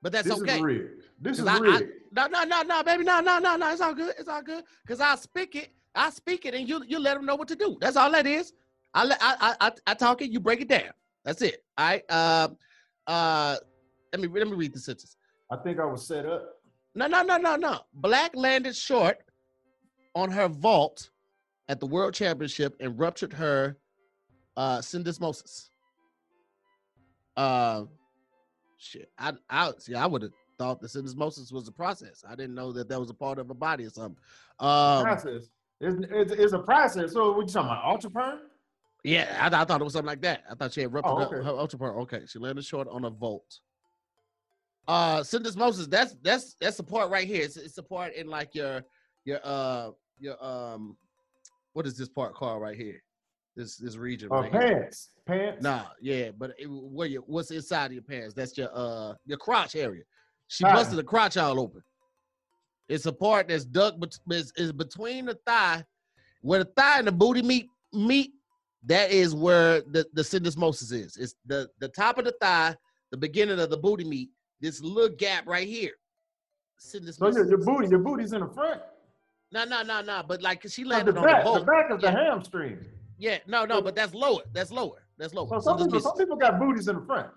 [0.00, 0.40] But that's okay.
[0.40, 0.56] this okay.
[0.56, 1.02] is rigged.
[1.20, 1.92] This 'Cause is I- I- rigged.
[2.12, 3.70] No, no, no, no, baby, no, no, no, no.
[3.72, 4.14] It's all good.
[4.18, 4.64] It's all good.
[4.86, 5.70] Cause I speak it.
[5.94, 7.76] I speak it, and you you let them know what to do.
[7.80, 8.52] That's all that is.
[8.94, 10.30] I let I I I, talk it.
[10.30, 10.90] You break it down.
[11.24, 11.64] That's it.
[11.76, 12.04] All right.
[12.08, 12.48] Uh,
[13.06, 13.56] uh,
[14.12, 15.16] let me let me read the sentence.
[15.50, 16.54] I think I was set up.
[16.94, 17.80] No, no, no, no, no.
[17.94, 19.18] Black landed short
[20.14, 21.10] on her vault
[21.68, 23.76] at the World Championship and ruptured her
[24.56, 25.70] uh syndesmosis.
[27.36, 27.84] Uh,
[28.78, 29.10] shit.
[29.18, 29.94] I I see.
[29.94, 32.24] I would have thought the syndesmosis was a process.
[32.28, 34.18] I didn't know that that was a part of a body or something.
[34.58, 35.48] Um, process.
[35.80, 37.12] It's, it's, it's a process.
[37.12, 37.84] So what you talking about?
[37.84, 38.38] Ultra perm?
[39.04, 40.42] yeah, I, I thought it was something like that.
[40.50, 41.44] I thought she had ruptured Oh, her- okay.
[41.44, 41.96] her ultra part.
[41.98, 43.60] Okay, she landed short on a vault.
[44.88, 45.88] Uh, syndesmosis.
[45.88, 47.42] That's that's that's the part right here.
[47.44, 48.82] It's, it's the part in like your
[49.24, 50.96] your uh your um
[51.74, 53.02] what is this part called right here?
[53.54, 54.60] This this region Uh, right here.
[54.60, 55.10] pants.
[55.26, 55.62] Pants.
[55.62, 58.32] Nah, yeah, but it, where you what's inside of your pants?
[58.34, 60.02] That's your uh your crotch area.
[60.48, 60.72] She Ah.
[60.74, 61.82] busted the crotch all open.
[62.88, 65.84] It's a part that's dug bet- is, is between the thigh,
[66.40, 68.32] where the thigh and the booty meet meet.
[68.84, 71.16] That is where the the syndesmosis is.
[71.16, 72.76] It's the the top of the thigh,
[73.10, 74.30] the beginning of the booty meat.
[74.60, 75.92] This little gap right here.
[76.78, 77.34] So Syndesmosis.
[77.34, 78.80] your, your booty, your booty's in the front.
[79.52, 80.22] No, no, no, no.
[80.26, 82.78] But like she landed the on back, the the back is the hamstring.
[83.18, 84.42] Yeah, no, no, but that's lower.
[84.52, 85.02] That's lower.
[85.18, 85.48] That's lower.
[85.48, 87.30] So some people, some people got booties in the front.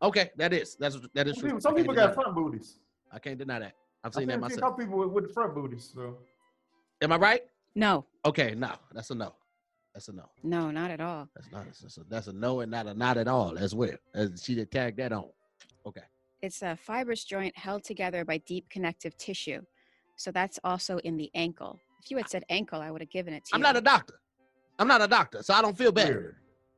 [0.00, 1.60] Okay, that is that's that is true.
[1.60, 2.78] some people got front booties.
[3.12, 3.72] I can't deny that.
[4.04, 4.60] I've I seen that think a myself.
[4.60, 5.90] couple people with, with the front booties.
[5.94, 6.18] So
[7.02, 7.42] Am I right?
[7.74, 9.34] No, Okay, no, that's a no.
[9.94, 10.24] That's a no.
[10.44, 11.28] no, not at all.
[11.34, 11.64] That's not.
[11.66, 13.96] That's a, that's a no and not a not at all as well.
[14.14, 15.24] As she did tag that on.
[15.86, 16.02] Okay.
[16.42, 19.62] It's a fibrous joint held together by deep connective tissue.
[20.16, 21.80] So that's also in the ankle.
[22.04, 23.56] If you had said ankle, I would have given it to you.
[23.56, 24.20] I'm not a doctor.
[24.78, 26.08] I'm not a doctor, so I don't feel bad.
[26.08, 26.36] weird.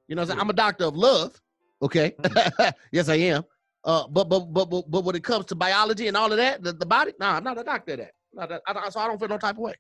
[0.09, 0.41] You know, what I'm, saying?
[0.41, 1.41] I'm a doctor of love.
[1.83, 2.15] Okay.
[2.93, 3.45] yes, I am.
[3.83, 6.63] Uh, but, but but but but when it comes to biology and all of that,
[6.63, 8.13] the, the body, no, I'm not a doctor that.
[8.35, 9.75] Not a, I, so I don't feel no type of way.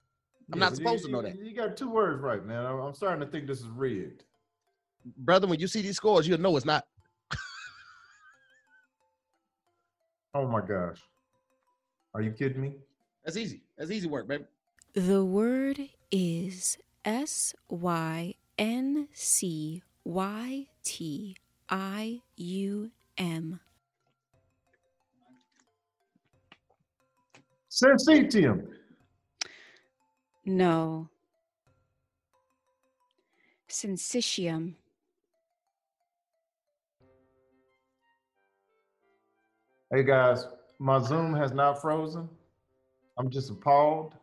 [0.53, 1.37] I'm not supposed you, to know that.
[1.39, 2.65] You got two words right, man.
[2.65, 4.25] I'm, I'm starting to think this is rigged.
[5.19, 6.87] Brother, when you see these scores, you'll know it's not.
[10.33, 10.99] Oh my gosh.
[12.15, 12.75] Are you kidding me?
[13.25, 13.63] That's easy.
[13.77, 14.45] That's easy work, baby.
[14.93, 15.81] The word
[16.13, 21.37] is S Y N C Y T
[21.71, 23.61] I U M.
[27.71, 28.67] Syncytium.
[30.45, 31.09] No.
[33.69, 34.75] Sensitium.
[39.93, 40.47] Hey guys,
[40.79, 42.29] my Zoom has not frozen.
[43.19, 44.15] I'm just appalled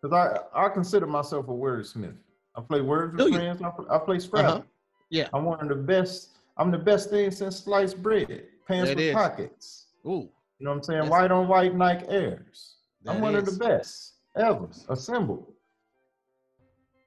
[0.00, 0.14] because
[0.54, 2.14] I, I consider myself a wordsmith.
[2.54, 3.34] I play words with you?
[3.34, 3.62] friends.
[3.62, 4.50] I, play- I play Scrabble.
[4.50, 4.62] Uh-huh.
[5.10, 5.28] Yeah.
[5.34, 6.31] I'm one of the best.
[6.56, 9.14] I'm the best thing since sliced bread, pants That with is.
[9.14, 9.86] pockets.
[10.06, 11.00] Ooh, You know what I'm saying?
[11.02, 12.76] That's- white on white Nike Airs.
[13.06, 15.52] I'm that one of the best ever assembled.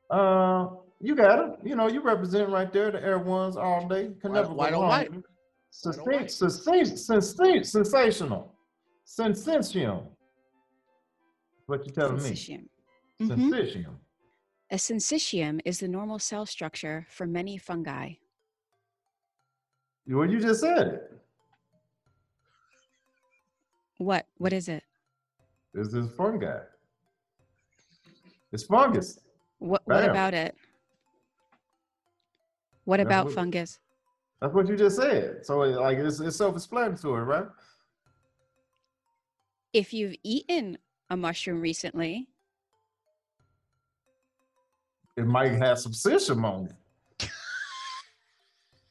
[0.10, 0.68] Uh,
[1.00, 1.60] you got it.
[1.64, 4.14] You know, you represent right there the Air Ones all day.
[4.22, 4.90] Can White- never go white on wrong.
[4.90, 5.12] white.
[5.72, 6.32] Succinct, white.
[6.32, 8.56] succinct, succinct, sensational,
[9.04, 10.08] sensation.
[11.66, 12.32] What you telling me?
[12.32, 12.70] Syncytium.
[13.22, 13.28] Mhm.
[13.28, 14.00] Sensation.
[14.72, 18.14] A syncytium is the normal cell structure for many fungi.
[20.08, 21.12] Well, you just said it.
[23.98, 24.28] What?
[24.38, 24.84] What is it?
[25.74, 26.60] It's This is fungi.
[28.52, 29.20] It's fungus.
[29.60, 30.10] What, what Bam.
[30.12, 30.56] about it?
[32.86, 33.80] What That's about what- fungus?
[34.42, 35.46] That's what you just said.
[35.46, 37.46] So, like, it's, it's self-explanatory, right?
[39.74, 40.78] If you've eaten
[41.10, 42.28] a mushroom recently,
[45.18, 46.74] It might have some psyllium on it.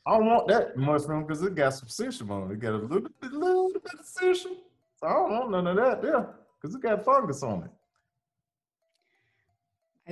[0.07, 2.55] I don't want that mushroom because it got some psyllium on it.
[2.55, 4.57] It got a little bit, little bit of psyllium.
[4.97, 7.71] So I don't want none of that there because it got fungus on it.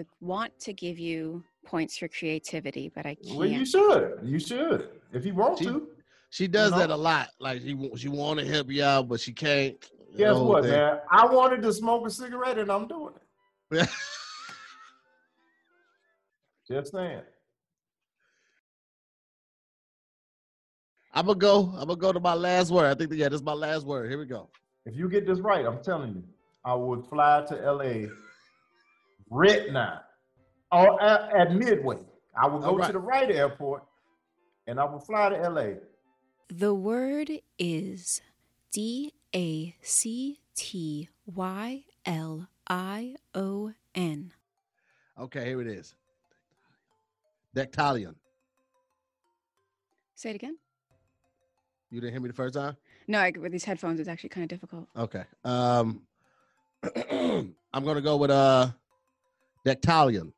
[0.00, 3.37] I want to give you points for creativity, but I can't.
[3.37, 4.20] Well, you should.
[4.22, 4.88] You should.
[5.12, 5.88] If you want She- to.
[6.31, 6.78] She does know?
[6.78, 7.28] that a lot.
[7.38, 9.78] Like she she want to help you out, but she can't.
[10.12, 10.72] The Guess what, thing.
[10.72, 11.00] man?
[11.11, 13.12] I wanted to smoke a cigarette and I'm doing
[13.70, 13.87] it.
[16.66, 17.20] Just saying.
[21.14, 21.75] I'm gonna go.
[21.77, 22.87] I'm gonna go to my last word.
[22.87, 24.09] I think that, yeah, this is my last word.
[24.09, 24.48] Here we go.
[24.87, 26.25] If you get this right, I'm telling you,
[26.64, 28.09] I would fly to LA
[29.31, 30.01] right now
[30.70, 31.98] or at, at Midway.
[32.40, 32.87] I would go All right.
[32.87, 33.85] to the right airport
[34.66, 35.66] and I would fly to LA.
[36.48, 38.22] The word is
[38.72, 44.33] D A C T Y L I O N.
[45.20, 45.94] Okay, here it is.
[47.55, 48.14] Dactylion.
[50.14, 50.57] Say it again.
[51.92, 52.74] You didn't hear me the first time.
[53.07, 54.88] No, I, with these headphones, it's actually kind of difficult.
[54.96, 55.24] Okay.
[55.44, 56.00] Um,
[57.12, 58.70] I'm gonna go with uh,
[59.66, 60.33] dactylion.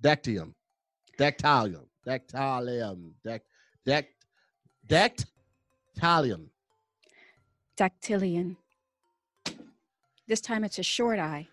[0.00, 0.54] Dactylium.
[1.18, 1.86] Dactylium.
[2.06, 3.10] Dactylium.
[3.24, 3.42] Dac.
[3.84, 4.10] Dac.
[4.86, 6.46] Dactylium.
[7.76, 8.56] Dactylian.
[10.28, 11.48] This time it's a short eye.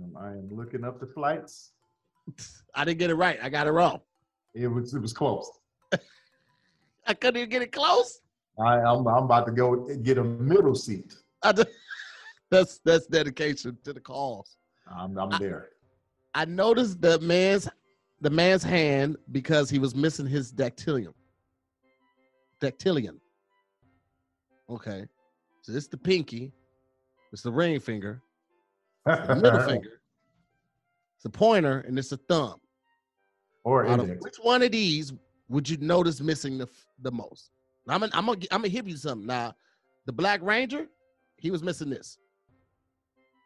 [0.00, 1.72] Um, I am looking up the flights.
[2.76, 3.40] I didn't get it right.
[3.42, 4.00] I got it wrong.
[4.54, 5.50] It was it was close.
[7.06, 8.20] I couldn't even get it close.
[8.58, 11.14] I, I'm I'm about to go get a middle seat.
[11.42, 11.52] I
[12.50, 14.56] that's that's dedication to the cause.
[14.94, 15.70] I'm I'm there.
[16.34, 17.68] I noticed the man's
[18.20, 21.14] the man's hand because he was missing his dactylium.
[22.60, 23.18] Dactylion.
[24.68, 25.06] Okay.
[25.62, 26.52] So it's the pinky,
[27.32, 28.22] it's the ring finger,
[29.04, 30.00] the middle finger,
[31.16, 32.60] it's the pointer, and it's the thumb.
[33.64, 34.22] or Out of index.
[34.22, 35.12] which one of these
[35.48, 36.66] would you notice missing the
[37.02, 37.50] the most?
[37.86, 39.26] Now, I'm gonna I'm gonna I'm gonna hit you something.
[39.26, 39.54] Now,
[40.06, 40.86] the Black Ranger,
[41.38, 42.18] he was missing this.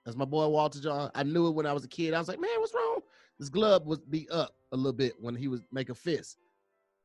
[0.04, 1.10] That's my boy Walter Jones.
[1.14, 2.14] I knew it when I was a kid.
[2.14, 3.00] I was like, man, what's wrong?
[3.38, 6.38] This glove would be up a little bit when he was make a fist.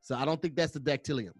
[0.02, 1.32] So I don't think that's the dactylium.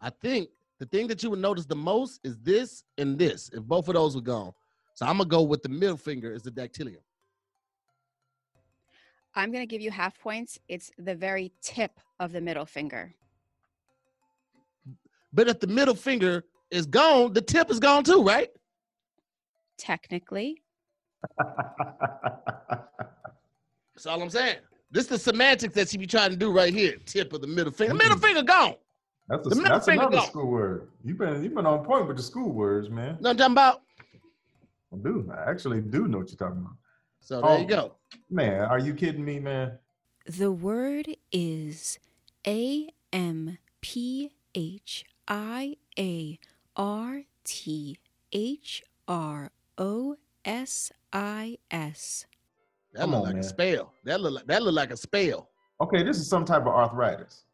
[0.00, 3.50] I think the thing that you would notice the most is this and this.
[3.52, 4.52] If both of those were gone,
[4.94, 7.02] so I'm gonna go with the middle finger is the dactylium.
[9.34, 10.58] I'm to give you half points.
[10.68, 13.14] It's the very tip of the middle finger.
[15.32, 18.48] But if the middle finger is gone, the tip is gone too, right?
[19.78, 20.62] Technically,
[23.94, 24.56] That's all I'm saying.
[24.90, 26.96] This is the semantics that she be trying to do right here.
[27.06, 27.92] Tip of the middle finger.
[27.92, 28.22] The Middle Mm.
[28.22, 28.74] finger gone.
[29.28, 30.26] That's, a, The middle that's finger another gone.
[30.26, 30.88] school word.
[31.04, 33.16] You've been you've been on point with the school words, man.
[33.20, 33.82] No, what I'm talking about?
[34.92, 35.32] I do.
[35.34, 36.74] I actually do know what you're talking about.
[37.20, 37.68] So there you Oh.
[37.68, 37.94] go.
[38.28, 39.78] Man, are you kidding me, man?
[40.26, 41.98] The word is
[42.46, 46.38] A M P H I A
[46.76, 47.98] R T
[48.32, 52.26] H R O S I S.
[52.94, 53.92] That look on, like a spell.
[54.04, 55.48] That look like that look like a spell.
[55.80, 57.44] Okay, this is some type of arthritis.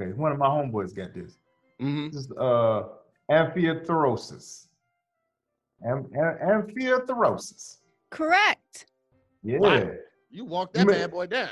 [0.00, 1.38] Okay, one of my homeboys got this.
[1.78, 2.84] hmm This is uh,
[3.30, 4.66] amphiarthrosis.
[5.86, 7.78] Am- am- amphiarthrosis.
[8.10, 8.86] Correct.
[9.42, 9.58] Yeah.
[9.58, 9.90] Wow.
[10.30, 11.50] You walk that You bad boy down.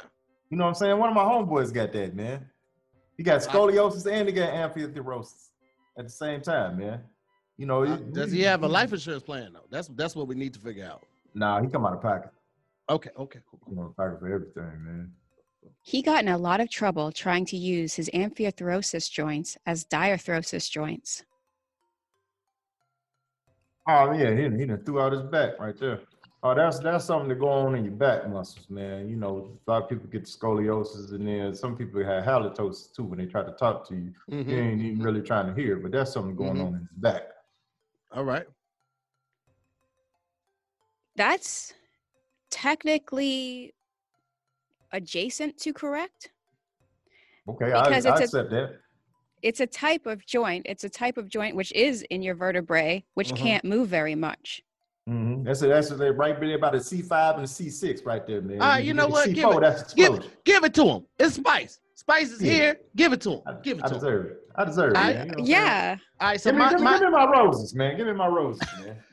[0.51, 0.99] You know what I'm saying?
[0.99, 2.47] One of my homeboys got that, man.
[3.17, 5.50] He got scoliosis and he got amphithyrosis
[6.01, 7.03] at the same time, man.
[7.59, 9.67] You know, Uh, he- does he have a life insurance plan though?
[9.71, 11.07] That's that's what we need to figure out.
[11.35, 12.31] Nah, he come out of pocket.
[12.89, 13.61] Okay, okay, cool.
[13.65, 15.13] Come out of pocket for everything, man.
[15.83, 20.71] He got in a lot of trouble trying to use his amphithyrosis joints as diarthrosis
[20.71, 21.23] joints.
[23.87, 26.01] Oh yeah, he, he threw out his back right there.
[26.43, 29.09] Oh, that's that's something to go on in your back muscles, man.
[29.11, 33.05] You know, a lot of people get scoliosis, and then some people have halitosis too
[33.05, 34.15] when they try to talk to you.
[34.31, 34.49] Mhm.
[34.49, 36.67] You ain't even really trying to hear, but that's something going Mhm.
[36.67, 37.25] on in the back.
[38.13, 38.47] All right.
[41.17, 41.75] That's
[42.51, 43.75] technically
[44.93, 46.31] adjacent to correct.
[47.49, 48.81] Okay, I, I Because it's a- that.
[49.43, 50.67] It's a type of joint.
[50.69, 53.37] It's a type of joint which is in your vertebrae, which Mhm.
[53.37, 54.63] can't move very much.
[55.11, 58.03] Hmm That's a, that's a, right there about a C five and a C six
[58.05, 58.63] right there, man.
[58.63, 59.33] All right, you know what?
[59.33, 60.39] Give C4, it- that's Give explosion.
[60.45, 61.07] give it to him.
[61.19, 61.81] It's Spice.
[61.97, 62.53] Spice is Yeah.
[62.53, 62.77] here.
[62.95, 63.41] Give it to him.
[63.47, 64.01] I, Give it I to him.
[64.01, 64.39] deserve it.
[64.55, 64.97] I deserve it.
[64.99, 65.27] I- man.
[65.27, 65.49] You know I'm saying?
[65.49, 65.97] Yeah.
[66.21, 66.41] All right.
[66.41, 67.97] So Give me, my, give, me, my, give me my roses, man.
[67.97, 68.97] Give me my roses, man.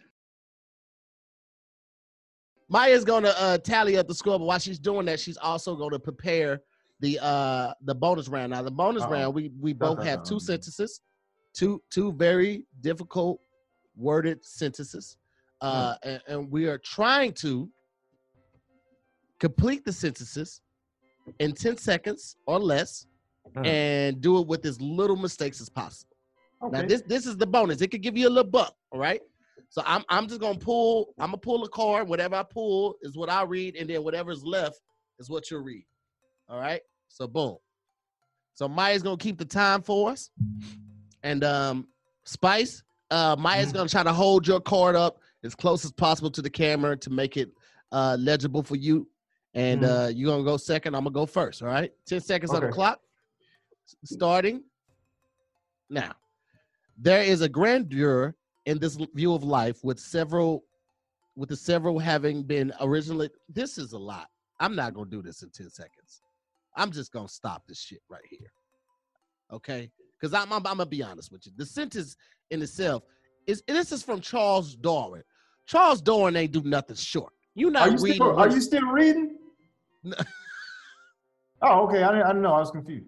[2.70, 5.98] Maya's gonna uh, tally up the score, but while she's doing that, she's also gonna
[5.98, 6.62] prepare
[7.00, 8.52] the uh the bonus round.
[8.52, 9.12] Now the bonus Uh-oh.
[9.12, 11.02] round, we we both have two sentences,
[11.54, 13.40] two two very difficult
[13.96, 15.18] worded sentences,
[15.62, 17.70] uh, and, and we are trying to
[19.40, 20.62] complete the sentences
[21.40, 23.06] in ten seconds or less,
[23.56, 23.66] Hmm.
[23.66, 26.16] and do it with as little mistakes as possible.
[26.72, 27.82] Now this this is the bonus.
[27.82, 29.22] It could give you a little buck, all right?
[29.70, 31.14] So I'm I'm just gonna pull.
[31.20, 32.08] I'm gonna pull a card.
[32.08, 34.80] Whatever I pull is what I read, and then whatever's left
[35.20, 35.86] is what you'll read.
[36.50, 36.82] All right.
[37.08, 37.58] So boom.
[38.54, 40.30] So Maya's gonna keep the time for us,
[41.24, 41.88] and um,
[42.26, 43.76] Spice, uh, Maya's Mhm.
[43.76, 47.10] gonna try to hold your card up as close as possible to the camera to
[47.10, 47.52] make it
[47.92, 49.08] uh legible for you.
[49.54, 50.06] And Mhm.
[50.06, 50.96] uh, you're gonna go second.
[50.96, 51.62] I'm gonna go first.
[51.62, 51.92] All right.
[52.06, 53.00] Ten seconds on the clock.
[54.04, 54.64] Starting
[55.90, 56.14] now.
[56.98, 58.36] There is a grandeur
[58.66, 60.66] in this view of life with several
[61.36, 64.28] with the several having been originally this is a lot
[64.60, 66.22] i'm not gonna do this in 10 seconds
[66.76, 68.52] i'm just gonna stop this shit right here
[69.54, 72.18] okay because I'm, I'm, I'm gonna be honest with you the sentence
[72.50, 73.04] in itself
[73.48, 75.24] is this is from charles darwin
[75.66, 78.86] charles darwin ain't do nothing short you not Are you reading still are you still
[78.88, 79.38] reading?
[81.60, 82.04] Oh, okay.
[82.04, 82.54] I didn't, I didn't know.
[82.54, 83.08] I was confused.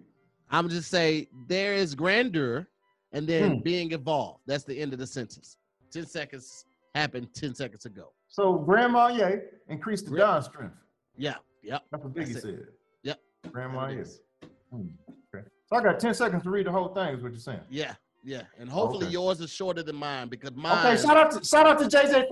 [0.49, 2.67] i'm just say there is grandeur
[3.11, 3.61] and then Hmm.
[3.61, 5.57] being evolved that's the end of the sentence
[5.91, 6.65] 10 seconds
[6.95, 10.75] happened 10 seconds ago So Grandma Ye increased the Gra- Don strength.
[11.15, 12.41] yeah yep That's what Biggie it.
[12.41, 12.67] said.
[13.03, 13.19] Yep.
[13.51, 14.47] Grandma That's Ye.
[14.71, 14.87] Hmm,
[15.33, 15.45] Okay.
[15.67, 17.61] So I got 10 seconds to read the whole thing, is what you're saying.
[17.69, 19.13] Yeah, yeah, and hopefully Okay.
[19.13, 20.85] yours is shorter than mine because mine.
[20.93, 22.29] Okay, shout out to shout out to JJ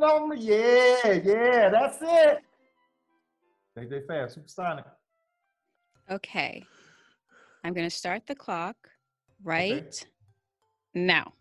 [0.00, 0.34] lama.
[0.36, 2.38] Yeah, yeah, that's it.
[3.76, 4.84] JJ Fad, supersonic.
[6.10, 6.64] Okay.
[7.64, 8.76] I'm going to start the clock
[9.42, 10.06] right
[10.94, 11.32] now.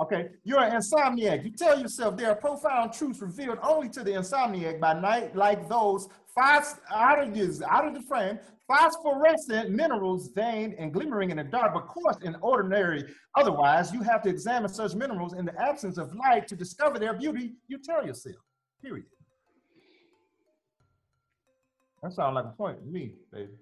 [0.00, 1.44] Okay, you're an insomniac.
[1.44, 5.68] You tell yourself there are profound truths revealed only to the insomniac by night, like
[5.68, 11.36] those phos- out of this, out of the frame, phosphorescent minerals veined and glimmering in
[11.36, 13.04] the dark, but coarse and ordinary.
[13.36, 17.14] Otherwise, you have to examine such minerals in the absence of light to discover their
[17.14, 17.52] beauty.
[17.68, 18.36] You tell yourself.
[18.82, 19.06] Period.
[22.02, 23.52] That sounds like a point to me, baby.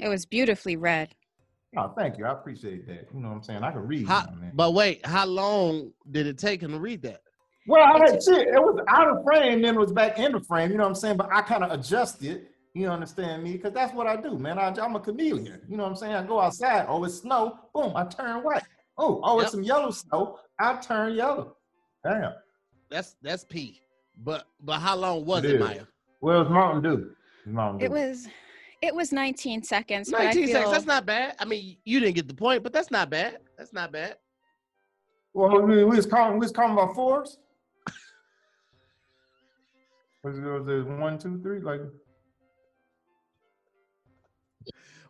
[0.00, 1.14] It was beautifully read.
[1.76, 2.26] Oh, thank you.
[2.26, 3.06] I appreciate that.
[3.14, 3.62] You know what I'm saying?
[3.62, 4.08] I can read.
[4.08, 7.20] How, but wait, how long did it take him to read that?
[7.68, 8.48] Well, I had shit.
[8.48, 10.72] It was out of frame, then it was back in the frame.
[10.72, 11.16] You know what I'm saying?
[11.16, 12.46] But I kind of adjusted.
[12.74, 13.52] You understand me?
[13.52, 14.58] Because that's what I do, man.
[14.58, 15.60] I, I'm a chameleon.
[15.68, 16.14] You know what I'm saying?
[16.14, 16.86] I go outside.
[16.88, 17.58] Oh, it's snow.
[17.74, 18.62] Boom, I turn white.
[18.96, 19.42] Oh, oh, Yep.
[19.42, 20.38] it's some yellow snow.
[20.58, 21.56] I turn yellow.
[22.04, 22.32] Damn.
[22.88, 23.80] That's that's P.
[24.22, 25.60] But but how long was It it, is.
[25.60, 25.84] Maya?
[26.20, 27.10] Well, it's Mountain Dew.
[27.44, 27.86] It's Mountain Dew.
[27.86, 28.28] It was
[28.82, 30.10] it was 19 seconds.
[30.10, 30.70] but I Nineteen seconds.
[30.70, 31.34] That's not bad.
[31.38, 33.38] I mean, you didn't get the point, but that's not bad.
[33.58, 34.16] That's not bad.
[35.34, 36.34] Well, we, we was calling.
[36.34, 37.38] We was calling about fours.
[40.22, 41.60] Was it, was it one, two, three?
[41.60, 41.80] Like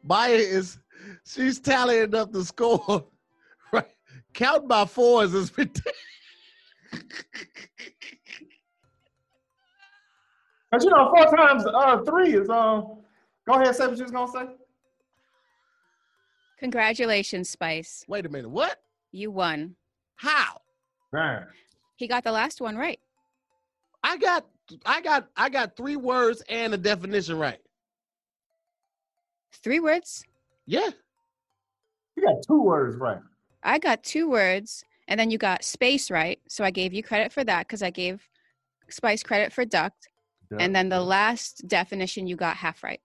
[0.03, 0.79] Maya is
[1.25, 3.07] she's tallying up the score.
[3.73, 3.87] Right,
[4.35, 5.97] count by fours is ridiculous.
[10.73, 12.99] But you know, four times uh three is um.
[13.47, 14.55] Go ahead, say what you was gonna say.
[16.59, 18.05] Congratulations, Spice.
[18.07, 18.51] Wait a minute.
[18.51, 18.83] What?
[19.13, 19.77] You won.
[20.17, 20.61] How?
[21.13, 21.47] Damn.
[21.97, 23.01] He got the last one right.
[24.05, 24.47] I got
[24.87, 27.61] I got I got three words and a definition right.
[29.53, 30.25] Three words.
[30.67, 30.91] Yeah.
[32.17, 33.19] You got two words right.
[33.63, 36.39] I got two words And then you got space right.
[36.49, 38.27] So I gave you credit for that because I gave
[38.89, 40.09] Spice credit for duct.
[40.59, 43.01] And then the last definition you got half right.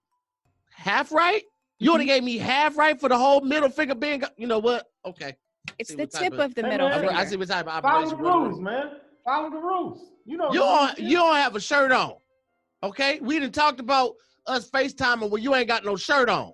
[0.72, 1.43] Half right?
[1.78, 2.16] You only mm-hmm.
[2.16, 4.24] gave me half right for the whole middle finger being.
[4.38, 4.88] You know what?
[5.06, 5.36] Okay.
[5.78, 7.02] It's See the tip of- of the Hey, middle man.
[7.02, 7.16] finger.
[7.16, 8.18] I see what type of follow operation.
[8.18, 8.91] the we're rules, man.
[9.24, 10.12] Follow the rules.
[10.26, 10.52] You know.
[10.52, 11.00] You don't.
[11.00, 12.16] You don't have a shirt on.
[12.82, 13.20] Okay.
[13.20, 14.14] We didn't talked about
[14.48, 16.54] us FaceTiming when you ain't got no shirt on.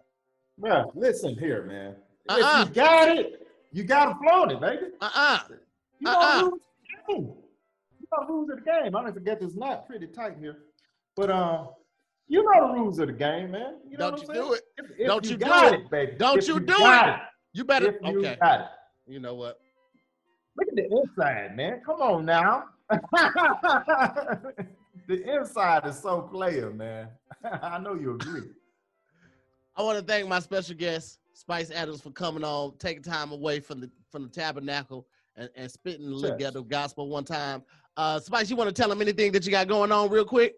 [0.59, 1.95] Bruh, listen here, man.
[2.29, 2.61] Uh-uh.
[2.63, 4.83] If you got it, you gotta float it, baby.
[5.01, 5.39] Uh uh
[5.99, 6.37] You know Uh-uh.
[6.37, 6.59] the rules of
[7.07, 7.25] the game.
[7.99, 8.95] You know the rules of the game.
[8.95, 10.57] I don't forget this knot pretty tight here.
[11.15, 11.69] But um,
[12.27, 13.77] you know the rules of the game, man.
[13.89, 14.53] You know Don't you I'm do saying?
[14.53, 14.61] it.
[14.77, 15.73] If, if Don't you you do it.
[15.73, 16.11] it, baby.
[16.17, 17.15] Don't If you do got it.
[17.53, 17.99] You better.
[18.03, 18.37] You Okay.
[18.41, 18.67] got it.
[19.07, 19.59] You know what?
[20.57, 21.81] Look at the inside, man.
[21.85, 22.65] Come on now.
[25.07, 27.09] the inside is so player, man.
[27.61, 28.49] I know you agree.
[29.75, 33.59] I want to thank my special guest, Spice Adams, for coming on, taking time away
[33.59, 36.35] from the from the tabernacle and, and spitting the Sure.
[36.37, 37.63] ghetto gospel one time.
[37.97, 40.55] Uh, Spice, you want to tell them anything that you got going on real quick?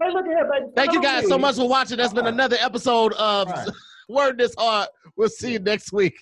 [0.00, 0.66] Hey, look here, baby.
[0.74, 1.96] Thank you Come on, guys so much for watching.
[1.96, 2.34] That's been Alright.
[2.34, 3.68] another episode of Alright.
[4.08, 4.88] Word This Hard.
[5.16, 6.14] We'll see you next week.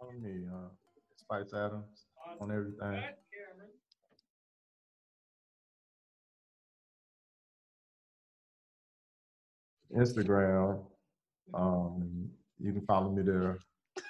[0.00, 0.68] On me, uh,
[1.16, 2.06] Spice Adams
[2.40, 3.02] on everything.
[9.96, 10.82] Instagram.
[11.54, 12.28] Um,
[12.58, 13.58] you can follow me there.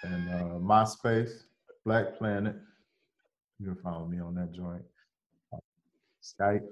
[0.02, 1.30] And uh, MySpace,
[1.84, 2.56] Black Planet.
[3.58, 4.82] You can follow me on that joint.
[6.22, 6.62] Skype.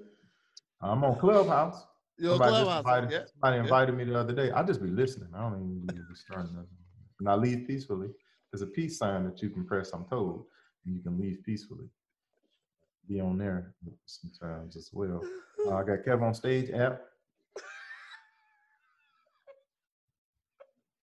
[0.81, 1.85] I'm on Clubhouse.
[2.17, 2.77] Your Somebody, clubhouse.
[2.79, 3.25] invited, Yeah.
[3.31, 4.51] somebody invited me the other day.
[4.51, 5.29] I just be listening.
[5.35, 6.67] I don't even be starting nothing.
[7.19, 8.09] And I leave peacefully.
[8.51, 10.45] There's a peace sign that you can press, I'm told,
[10.85, 11.85] and you can leave peacefully.
[13.07, 13.73] Be on there
[14.05, 15.21] sometimes as well.
[15.65, 17.01] Uh, I got Kev on Stage app.